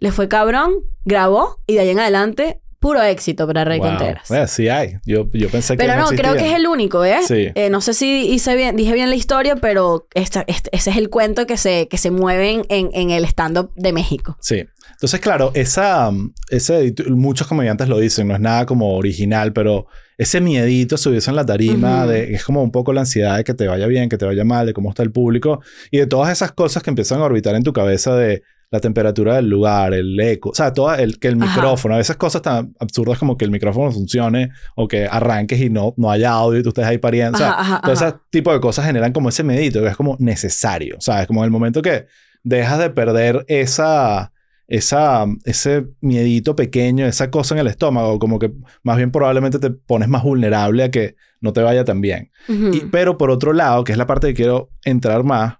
[0.00, 3.88] le fue cabrón, grabó y de ahí en adelante puro éxito para Ray Wow.
[3.88, 4.30] Contreras.
[4.30, 4.98] Eh, sí hay.
[5.04, 7.18] Yo, yo pensé que Pero no, creo que es el único, ¿eh?
[7.26, 7.48] Sí.
[7.54, 10.96] Eh, no sé si hice bien, dije bien la historia, pero esta- este- ese es
[10.96, 14.36] el cuento que se, que se mueve en, en, el stand-up de México.
[14.40, 14.64] Sí.
[14.92, 19.86] Entonces, claro, esa, um, ese, muchos comediantes lo dicen, no es nada como original, pero
[20.16, 23.54] ese miedito subirse en la tarima, de, es como un poco la ansiedad de que
[23.54, 25.60] te vaya bien, que te vaya mal, de cómo está el público
[25.92, 29.36] y de todas esas cosas que empiezan a orbitar en tu cabeza de la temperatura
[29.36, 31.54] del lugar, el eco, o sea, todo el, que el Ajá.
[31.56, 35.70] micrófono, a veces cosas tan absurdas como que el micrófono funcione o que arranques y
[35.70, 38.04] no, no haya audio y tú estés ahí pariendo, o sea, Ajá, ajá, todo ese
[38.04, 38.22] ajá.
[38.30, 41.26] tipo de cosas generan como ese medito que es como necesario, ¿sabes?
[41.26, 42.06] Como en el momento que
[42.42, 44.32] dejas de perder esa,
[44.66, 48.52] esa, ese miedito pequeño, esa cosa en el estómago, como que
[48.82, 52.30] más bien probablemente te pones más vulnerable a que no te vaya tan bien.
[52.48, 55.54] Y- pero por otro lado, que es la parte que quiero entrar más,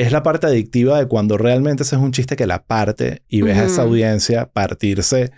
[0.00, 3.42] es la parte adictiva de cuando realmente ese es un chiste que la parte y
[3.42, 5.30] ves a esa audiencia partirse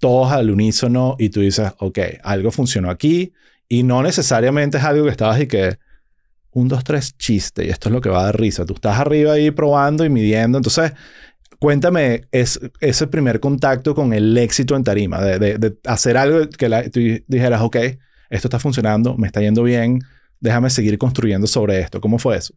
[0.00, 3.32] todos al unísono y tú dices, ok, algo funcionó aquí
[3.68, 5.78] y no necesariamente es algo que estabas y que
[6.52, 7.64] un, dos, tres, chiste.
[7.66, 8.64] Y esto es lo que va a dar risa.
[8.66, 10.58] Tú estás arriba ahí probando y midiendo.
[10.58, 10.92] Entonces,
[11.58, 15.20] cuéntame es, ese primer contacto con el éxito en tarima.
[15.22, 17.76] De, de- de hacer algo que la- tú dijeras, ok,
[18.30, 20.00] esto está funcionando, me está yendo bien.
[20.40, 22.00] Déjame seguir construyendo sobre esto.
[22.00, 22.54] ¿Cómo fue eso?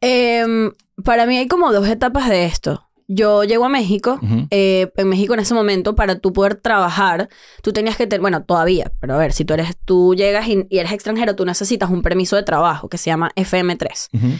[0.00, 0.72] Em,
[1.04, 2.84] para mí hay como dos etapas de esto.
[3.06, 4.20] Yo llego a México.
[4.50, 7.28] Eh, en México en ese momento, para tú poder trabajar,
[7.62, 10.66] tú tenías que tener, bueno, todavía, pero a ver, si tú eres, tú llegas y,
[10.68, 14.08] y eres extranjero, tú necesitas un permiso de trabajo que se llama FM3.
[14.12, 14.38] Ujú.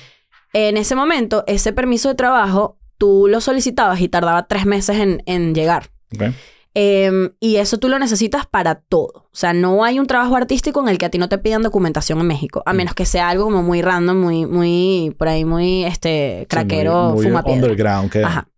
[0.52, 5.22] En ese momento, ese permiso de trabajo, tú lo solicitabas y tardaba tres meses en,
[5.24, 5.90] en llegar.
[6.14, 6.34] Ok.
[6.80, 9.26] Em, y eso tú lo necesitas para todo.
[9.32, 11.62] O sea, no hay un trabajo artístico en el que a ti no te pidan
[11.62, 12.76] documentación en México, a Mm.
[12.76, 17.06] menos que sea algo como muy random, muy, muy, por ahí muy, este, Sí, craquero,
[17.10, 17.62] muy, muy fumapiedra.
[17.62, 18.10] underground.
[18.12, 18.48] Que, Ajá.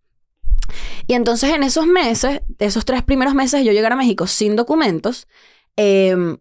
[1.07, 4.55] Y entonces en esos meses, esos tres primeros meses de yo llegar a México sin
[4.55, 5.27] documentos,
[5.75, 6.37] em,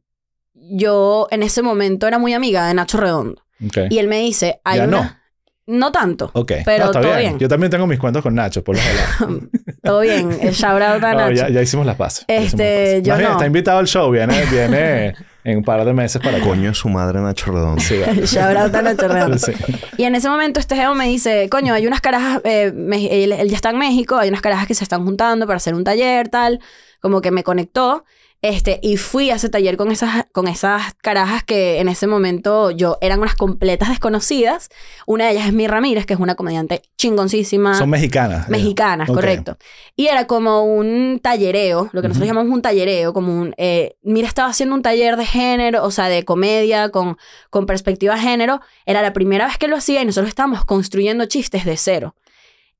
[0.54, 3.42] yo en ese momento era muy amiga de Nacho Redondo.
[3.64, 3.78] Ok.
[3.90, 5.00] Y él me dice, hay Ya una...
[5.02, 5.20] no.
[5.66, 6.52] No tanto, Ok.
[6.64, 7.20] pero No, está todo bien.
[7.30, 7.38] bien.
[7.38, 8.84] Yo también tengo mis cuentos con Nacho, por los.
[9.82, 10.30] todo bien.
[10.40, 11.32] El shout out a No, Nacho.
[11.32, 13.02] ya, ya hicimos las hicimos Este, las paces.
[13.02, 13.36] yo Más bien, no.
[13.36, 14.10] está invitado al show.
[14.10, 15.14] Viene, viene
[15.44, 16.46] en un par de meses para acá.
[16.46, 17.80] Coño su madre Nacho Redondo.
[17.80, 18.26] Sí, vale.
[18.26, 19.38] Shout out a Nacho Redondo.
[19.38, 19.52] Sí.
[19.96, 23.32] Y en ese momento este geo me dice, coño, hay unas carajas, eh, me- él,
[23.32, 25.84] él ya está en México, hay unas carajas que se están juntando para hacer un
[25.84, 26.60] taller, tal,
[27.00, 28.04] como que me conectó,
[28.42, 32.70] este, y fui a ese taller con esas, con esas carajas que en ese momento
[32.70, 34.70] yo, eran unas completas desconocidas.
[35.06, 37.74] Una de ellas es Mi Ramírez, que es una comediante chingoncísima.
[37.74, 38.48] Son mexicanas.
[38.48, 39.14] Mexicanas, Ok.
[39.16, 39.58] correcto.
[39.94, 43.54] Y era como un tallereo, lo que nosotros llamamos un tallereo, como un...
[43.58, 47.18] eh, mira, estaba haciendo un taller de género, o sea, de comedia con,
[47.50, 48.60] con perspectiva de género.
[48.86, 52.14] Era la primera vez que lo hacía y nosotros estábamos construyendo chistes de cero.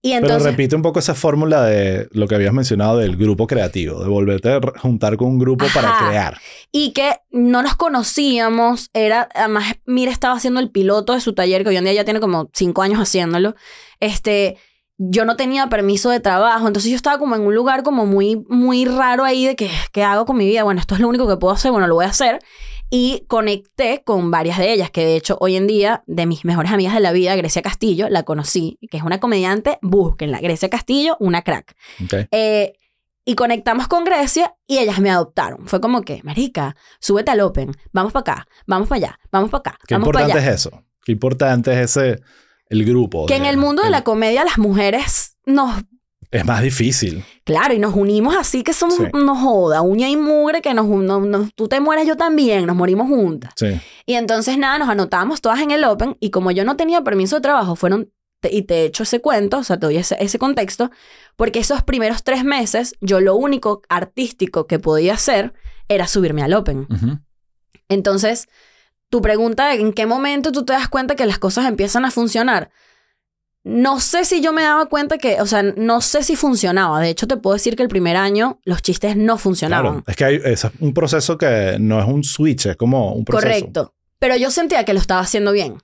[0.03, 4.03] Y Pero repite un poco esa fórmula de lo que habías mencionado del grupo creativo,
[4.03, 6.38] de volverte a juntar con un grupo para crear.
[6.72, 11.64] Y que no nos conocíamos, era, además, mira, estaba haciendo el piloto de su taller,
[11.64, 13.57] que hoy en día ya tiene como cinco años haciéndolo.
[14.01, 14.57] Este,
[14.96, 18.42] yo no tenía permiso de trabajo, entonces yo estaba como en un lugar como muy,
[18.48, 20.62] muy raro ahí de que, ¿qué hago con mi vida?
[20.62, 22.38] Bueno, esto es lo único que puedo hacer, bueno, lo voy a hacer.
[22.91, 26.72] Y conecté con varias de ellas, que de hecho hoy en día, de mis mejores
[26.72, 30.41] amigas de la vida, Grecia Castillo, la conocí, que es una comediante, búsquenla.
[30.41, 31.76] Grecia Castillo, una crack.
[32.32, 32.72] Eh,
[33.24, 35.68] y conectamos con Grecia y ellas me adoptaron.
[35.68, 39.61] Fue como que, marica, súbete al Open, vamos para acá, vamos para allá, vamos para
[39.61, 40.51] acá, Qué vamos importante allá.
[40.51, 40.82] es eso.
[41.05, 42.20] Qué importante es ese,
[42.66, 43.26] el grupo.
[43.26, 45.82] Que en el mundo de la comedia las mujeres nos,
[46.31, 47.24] Es más difícil.
[47.45, 49.05] claro, y nos unimos así que somos, Sí.
[49.12, 52.76] nos joda, uña y mugre, que nos, nos- nos- tú te mueres, yo también, nos
[52.76, 53.53] morimos juntas.
[53.57, 53.81] Sí.
[54.07, 57.37] Y entonces nada, nos anotamos todas en el Open y como yo no tenía permiso
[57.37, 58.11] de trabajo, fueron,
[58.41, 60.91] te- y te echo ese cuento, o sea, te doy ese, ese contexto,
[61.37, 65.53] porque esos primeros tres meses yo lo único artístico que podía hacer
[65.89, 66.87] era subirme al Open.
[67.89, 68.49] Entonces,
[69.09, 72.11] tu pregunta de en qué momento tú te das cuenta que las cosas empiezan a
[72.11, 72.70] funcionar.
[73.63, 77.01] No sé si yo me daba cuenta que, o sea, no sé si funcionaba.
[77.01, 80.03] De hecho, te puedo decir que el primer año los chistes no funcionaban.
[80.03, 80.05] Claro.
[80.07, 83.47] Es que hay es un proceso que no es un switch, es como un proceso.
[83.47, 83.95] Correcto.
[84.19, 85.77] Pero yo sentía que lo estaba haciendo bien,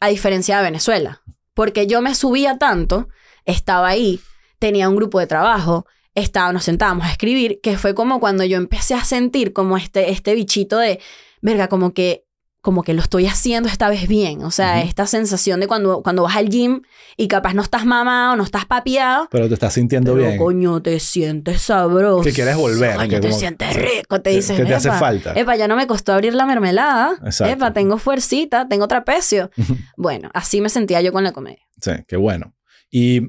[0.00, 1.22] a diferencia de Venezuela.
[1.54, 3.08] Porque yo me subía tanto,
[3.44, 4.20] estaba ahí,
[4.58, 8.56] tenía un grupo de trabajo, estaba, nos sentábamos a escribir, que fue como cuando yo
[8.56, 11.00] empecé a sentir como este, este bichito de,
[11.40, 12.24] verga, como que,
[12.62, 14.44] como que lo estoy haciendo esta vez bien.
[14.44, 14.86] O sea, Ujú.
[14.88, 16.82] esta sensación de cuando, cuando vas al gym
[17.16, 20.38] y capaz no estás mamado, no estás papiado, Pero te estás sintiendo pero bien.
[20.38, 22.22] coño, te sientes sabroso.
[22.22, 24.22] Que quieres volver, Coño, que te como- sientes rico.
[24.22, 25.32] Te que- dices, que te hace "Epa, falta".
[25.34, 27.14] Epa, ya no me costó abrir la mermelada.
[27.24, 27.52] Exacto.
[27.52, 29.50] Epa, tengo fuercita, tengo trapecio.
[29.96, 31.66] bueno, así me sentía yo con la comedia.
[31.80, 32.54] Sí, qué bueno.
[32.92, 33.22] Y,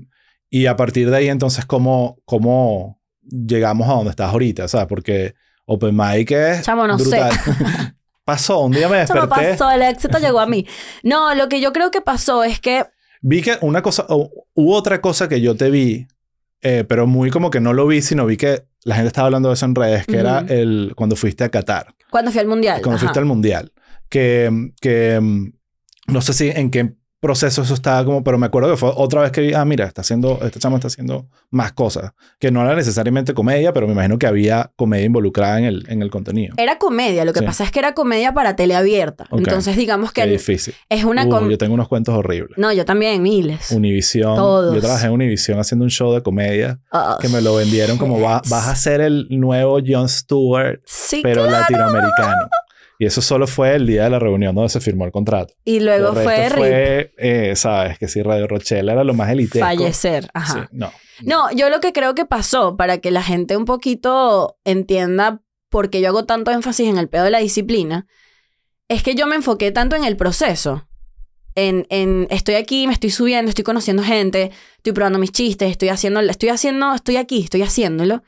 [0.52, 4.66] y a partir de ahí, entonces, ¿cómo, cómo llegamos a donde estás ahorita?
[4.66, 5.34] O sea, porque
[5.66, 7.20] Open Mic es Chamo, no sé.
[8.26, 9.52] Pasó, un día me Eso no desperté.
[9.52, 10.66] pasó, el éxito llegó a mí.
[11.04, 12.86] No, lo que yo creo que pasó es que
[13.22, 16.08] Vi que una cosa, o- hubo otra cosa que yo te vi,
[16.62, 19.48] eh, pero muy como que no lo vi, sino vi que la gente estaba hablando
[19.50, 22.82] de eso en redes, que era el cuando fuiste a Qatar, cuando fui al mundial.
[22.82, 23.06] cuando ajá.
[23.06, 23.72] fuiste al mundial,
[24.10, 25.54] que, que mm,
[26.08, 26.94] no sé si en qué
[27.24, 29.86] proceso eso estaba como, pero me acuerdo que fue otra vez que vi, ah, mira,
[29.86, 33.94] está haciendo, este chamo está haciendo más cosas, que no era necesariamente comedia, pero me
[33.94, 36.54] imagino que había comedia involucrada en el, en el contenido.
[36.58, 37.46] Era comedia, lo que Sí.
[37.46, 39.26] pasa es que era comedia para teleabierta.
[39.32, 39.40] Ok.
[39.40, 40.76] Entonces, digamos Qué que difícil.
[40.90, 42.58] es una Uh, yo tengo unos cuentos horribles.
[42.58, 43.72] No, yo también, miles.
[43.72, 44.36] Univisión.
[44.36, 44.76] Todos.
[44.76, 48.20] Yo trabajé en Univisión haciendo un show de comedia Oh, que me lo vendieron como
[48.20, 51.60] va- vas a ser el nuevo Jon Stewart, Sí, pero claro.
[51.62, 52.50] latinoamericano.
[53.00, 55.54] Y eso solo fue el día de la reunión donde se firmó el contrato.
[55.66, 59.66] Y luego El fue, fue eh, sabes, que si Radio Rochelle era lo más elitesco.
[59.66, 60.30] fallecer.
[60.34, 60.54] Ajá.
[60.54, 60.92] Sí, no.
[61.22, 65.90] No, yo lo que creo que pasó, para que la gente un poquito entienda por
[65.90, 68.08] qué yo hago tanto énfasis en el pedo de la disciplina,
[68.88, 70.88] es que yo me enfoqué tanto en el proceso
[71.56, 75.90] en, en estoy aquí, me estoy subiendo, estoy conociendo gente, estoy probando mis chistes, estoy
[75.90, 78.24] haciendo, estoy haciendo, estoy aquí, estoy haciéndolo,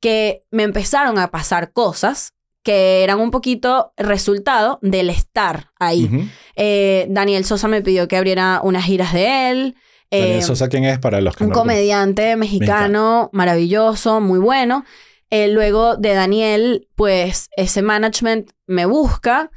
[0.00, 6.28] que me empezaron a pasar cosas que eran un poquito resultado del estar ahí.
[6.56, 9.76] Eh, Daniel Sosa me pidió que abriera unas giras de él.
[10.10, 14.84] Daniel Eh, Sosa, ¿quién es para los que un no comediante mexicano maravilloso, muy bueno.
[15.30, 19.50] Eh, luego de Daniel, pues ese management me busca.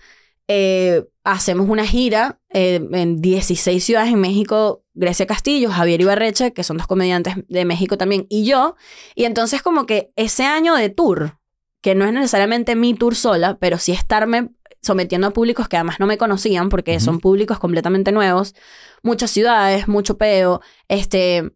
[0.47, 4.83] eh, hacemos una gira en 16 ciudades en México.
[4.93, 8.75] Grecia Castillo, Javier Ibarreche, que son dos comediantes de México también, y yo.
[9.15, 11.39] Y entonces como que ese año de tour,
[11.83, 14.49] que no es necesariamente mi tour sola, pero sí estarme
[14.81, 18.55] sometiendo a públicos que además no me conocían, porque son públicos completamente nuevos,
[19.01, 21.51] muchas ciudades, mucho peo, este,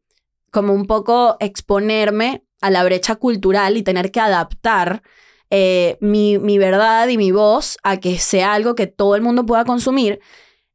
[0.52, 5.02] como un poco exponerme a la brecha cultural y tener que adaptar
[5.50, 9.46] eh, mi, mi verdad y mi voz a que sea algo que todo el mundo
[9.46, 10.20] pueda consumir.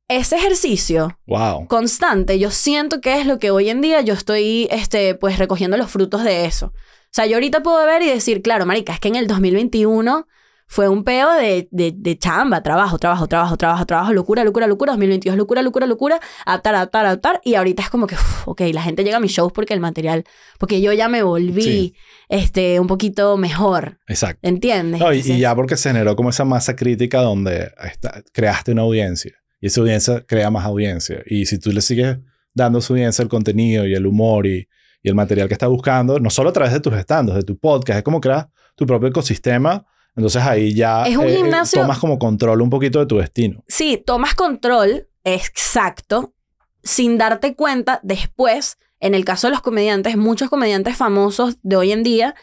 [0.09, 1.69] Ese ejercicio Wow.
[1.69, 5.77] constante, yo siento que es lo que hoy en día yo estoy, este, pues, recogiendo
[5.77, 6.73] los frutos de eso.
[7.13, 10.27] O sea, yo ahorita puedo ver y decir, claro, marica, es que en el 2021
[10.67, 14.93] fue un peo de, de, de chamba, trabajo, trabajo, trabajo, trabajo, trabajo, locura, locura, locura,
[14.93, 18.81] 2022, locura, locura, locura, adaptar, adaptar, adaptar, y ahorita es como que, uf, ok, la
[18.81, 20.25] gente llega a mis shows porque el material,
[20.59, 21.95] porque yo ya me volví, Sí.
[22.31, 24.41] este, un poquito mejor, Exacto.
[24.49, 24.99] ¿entiendes?
[24.99, 28.81] No, y, y ya porque se generó como esa masa crítica donde está- creaste una
[28.83, 31.23] audiencia y esa audiencia crea más audiencia.
[31.27, 32.17] Y si tú le sigues
[32.55, 34.67] dando a su audiencia el contenido y el humor y,
[35.03, 37.59] y el material que está buscando, no solo a través de tus stands, de tu
[37.59, 38.47] podcast, es como creas
[38.77, 39.85] tu propio ecosistema.
[40.15, 43.65] Entonces ahí ya Es un eh, gimnasio- tomas como control un poquito de tu destino.
[43.67, 46.35] Sí, tomas control, exacto,
[46.83, 51.93] sin darte cuenta después, en el caso de los comediantes, muchos comediantes famosos de hoy
[51.93, 52.35] en día,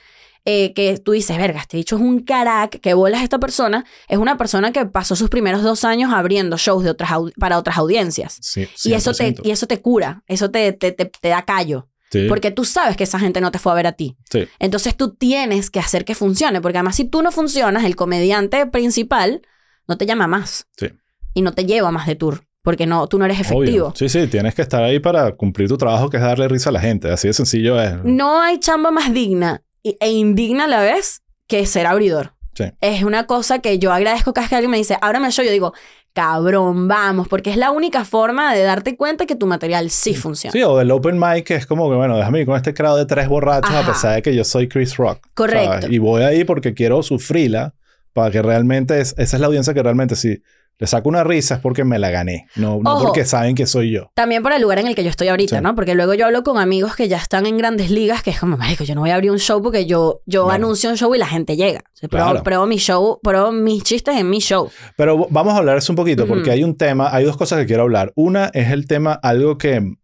[0.45, 4.18] eh, que tú dices, verga, este dicho es un carac, que bolas esta persona, es
[4.18, 8.38] una persona que pasó sus primeros dos años abriendo shows de otras para otras audiencias.
[8.41, 9.41] Sí, Y eso, te, 100%.
[9.43, 12.97] y eso te cura, eso te, te, te, te da callo, Sí, porque tú sabes
[12.97, 14.18] que esa gente no te fue a ver a ti.
[14.32, 14.47] sí.
[14.60, 18.66] Entonces tú tienes que hacer que funcione, porque además si tú no funcionas, el comediante
[18.66, 19.41] principal
[19.88, 20.68] no te llama más.
[20.78, 20.88] Sí.
[21.34, 23.88] Y no te lleva más de tour, porque no, tú no eres efectivo.
[23.88, 23.93] Obvio.
[23.95, 26.74] Sí, sí, tienes que estar ahí para cumplir tu trabajo, que es darle risa a
[26.74, 27.12] la gente.
[27.12, 28.03] Así de sencillo es.
[28.03, 32.34] No hay chamba más digna e indigna a la vez que ser abridor.
[32.55, 32.66] Sí.
[32.82, 35.45] Es una cosa que yo agradezco cada vez que alguien me dice, ábrame el show,
[35.45, 35.74] yo digo,
[36.20, 40.51] cabrón, vamos, porque es la única forma de darte cuenta que tu material sí funciona.
[40.51, 42.97] Sí, o del open mic, que es como que, bueno, déjame ir con este crowd
[42.97, 43.80] de tres borrachos Ajá.
[43.80, 45.26] a pesar de que yo soy Chris Rock.
[45.34, 45.84] Correcto.
[45.84, 45.89] ¿sabes?
[45.89, 47.74] Y voy ahí porque quiero sufrirla
[48.11, 50.41] para que realmente, es, esa es la audiencia que realmente si
[50.80, 53.04] le saco una risa es porque me la gané, no, no Ojo.
[53.08, 54.12] porque saben que soy yo.
[54.16, 55.62] También por el lugar en el que yo estoy ahorita, Sí.
[55.62, 55.76] ¿no?
[55.76, 58.56] Porque luego yo hablo con amigos que ya están en grandes ligas, que es como,
[58.58, 60.56] marico, yo no voy a abrir un show porque yo, yo Claro.
[60.64, 61.80] anuncio un show y la gente llega.
[61.80, 62.44] O sea, pruebo, Claro.
[62.44, 64.70] pruebo mi show, pruebo mis chistes en mi show.
[64.96, 67.66] Pero vamos a hablar eso un poquito porque hay un tema, hay dos cosas que
[67.66, 68.14] quiero hablar.
[68.16, 69.96] Una es el tema, algo que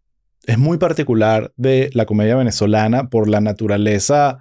[0.44, 4.40] es muy particular de la comedia venezolana por la naturaleza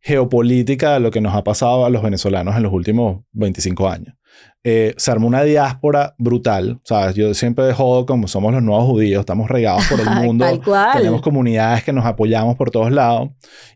[0.00, 4.14] geopolítica de lo que nos ha pasado a los venezolanos en los últimos 25 años.
[4.66, 6.80] Eh, se armó una diáspora brutal.
[6.82, 10.46] O sea, yo siempre jodo como somos los nuevos judíos, estamos regados por el mundo.
[10.46, 10.96] Tal cual.
[10.96, 13.28] Tenemos comunidades que nos apoyamos por todos lados.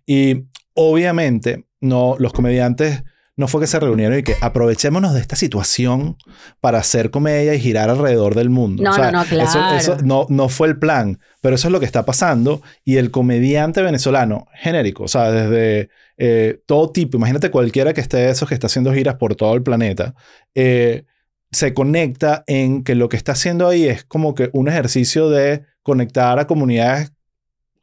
[0.06, 3.04] Y obviamente, no, los comediantes
[3.36, 6.16] no fue que se reunieron y que aprovechémonos de esta situación
[6.60, 8.82] para hacer comedia y girar alrededor del mundo.
[8.82, 9.76] No, O sea, no, no, Eso, claro.
[9.76, 12.62] eso no, no fue el plan, pero eso es lo que está pasando.
[12.84, 18.16] Y el comediante venezolano, genérico, o sea, desde eh, todo tipo, imagínate cualquiera que esté
[18.16, 20.14] de esos que está haciendo giras por todo el planeta,
[20.54, 21.04] eh,
[21.52, 25.64] se conecta en que lo que está haciendo ahí es como que un ejercicio de
[25.82, 27.12] conectar a comunidades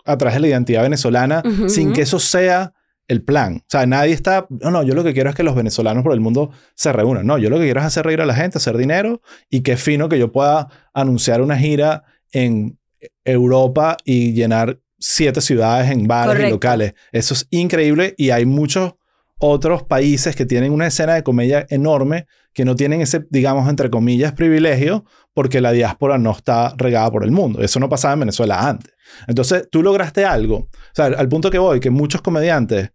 [0.03, 2.73] a través de la identidad venezolana sin que eso sea
[3.07, 3.57] el plan.
[3.57, 6.13] O sea, nadie está, no, no, yo lo que quiero es que los venezolanos por
[6.13, 7.25] el mundo se reúnan.
[7.25, 9.77] No, yo lo que quiero es hacer reír a la gente, hacer dinero y qué
[9.77, 12.77] fino que yo pueda anunciar una gira en
[13.23, 16.55] Europa y llenar siete ciudades en bares y Correcto.
[16.55, 16.93] locales.
[17.11, 18.93] Eso es increíble y hay muchos
[19.37, 23.89] otros países que tienen una escena de comedia enorme que no tienen ese, digamos, entre
[23.89, 27.61] comillas, privilegio porque la diáspora no está regada por el mundo.
[27.61, 28.93] Eso no pasaba en Venezuela antes.
[29.27, 30.55] Entonces, tú lograste algo.
[30.55, 32.91] O sea, al, punto que voy, que muchos comediantes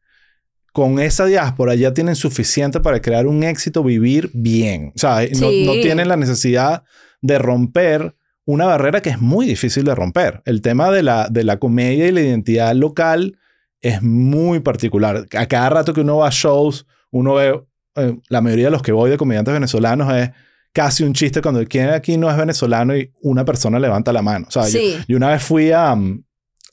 [0.73, 4.93] con esa diáspora ya tienen suficiente para crear un éxito, vivir bien.
[4.97, 6.85] O sea, no, no tienen la necesidad
[7.21, 8.15] de romper
[8.53, 10.43] una barrera que es muy difícil de romper.
[10.45, 13.37] El tema de la, de la comedia y la identidad local
[13.81, 15.27] es muy particular.
[15.37, 17.61] A cada rato que uno va a shows, uno ve,
[17.97, 20.31] eh, la mayoría de los que voy de comediantes venezolanos es
[20.73, 24.47] casi un chiste cuando quien aquí no es venezolano y una persona levanta la mano.
[24.49, 24.97] O sea, yo- Sí.
[25.09, 26.23] yo, una vez fui a, mm,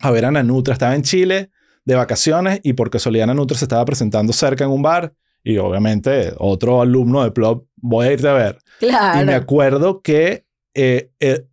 [0.02, 1.50] a ver a Nanutra, estaba en Chile
[1.86, 5.14] de vacaciones y por casualidad Nanutra se estaba presentando cerca en un bar
[5.44, 8.58] y obviamente otro alumno de Plop, voy a irte a ver.
[8.80, 9.22] Claro.
[9.22, 11.46] Y me acuerdo que eh, eh,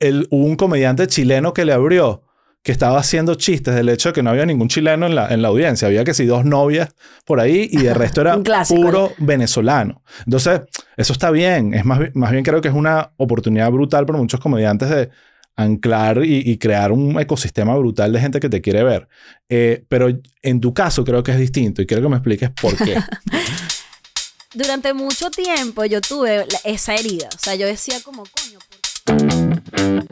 [0.00, 2.24] el, hubo un comediante chileno que le abrió
[2.62, 5.42] que estaba haciendo chistes del hecho de que no había ningún chileno en la, en
[5.42, 5.88] la audiencia.
[5.88, 6.90] Había que sí dos novias
[7.24, 8.80] por ahí y el resto era clásico.
[8.82, 10.02] puro venezolano.
[10.26, 10.62] Entonces,
[10.96, 11.72] eso está bien.
[11.72, 15.08] Es más, más bien creo que es una oportunidad brutal para muchos comediantes de
[15.56, 19.08] anclar y, y crear un ecosistema brutal de gente que te quiere ver.
[19.48, 20.08] Eh, pero
[20.42, 22.96] en tu caso creo que es distinto y quiero que me expliques por qué.
[24.54, 27.28] Durante mucho tiempo yo tuve esa herida.
[27.34, 28.24] O sea, yo decía como,
[29.60, 30.08] Thank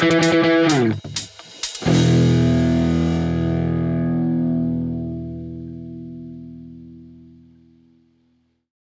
[0.00, 1.27] you.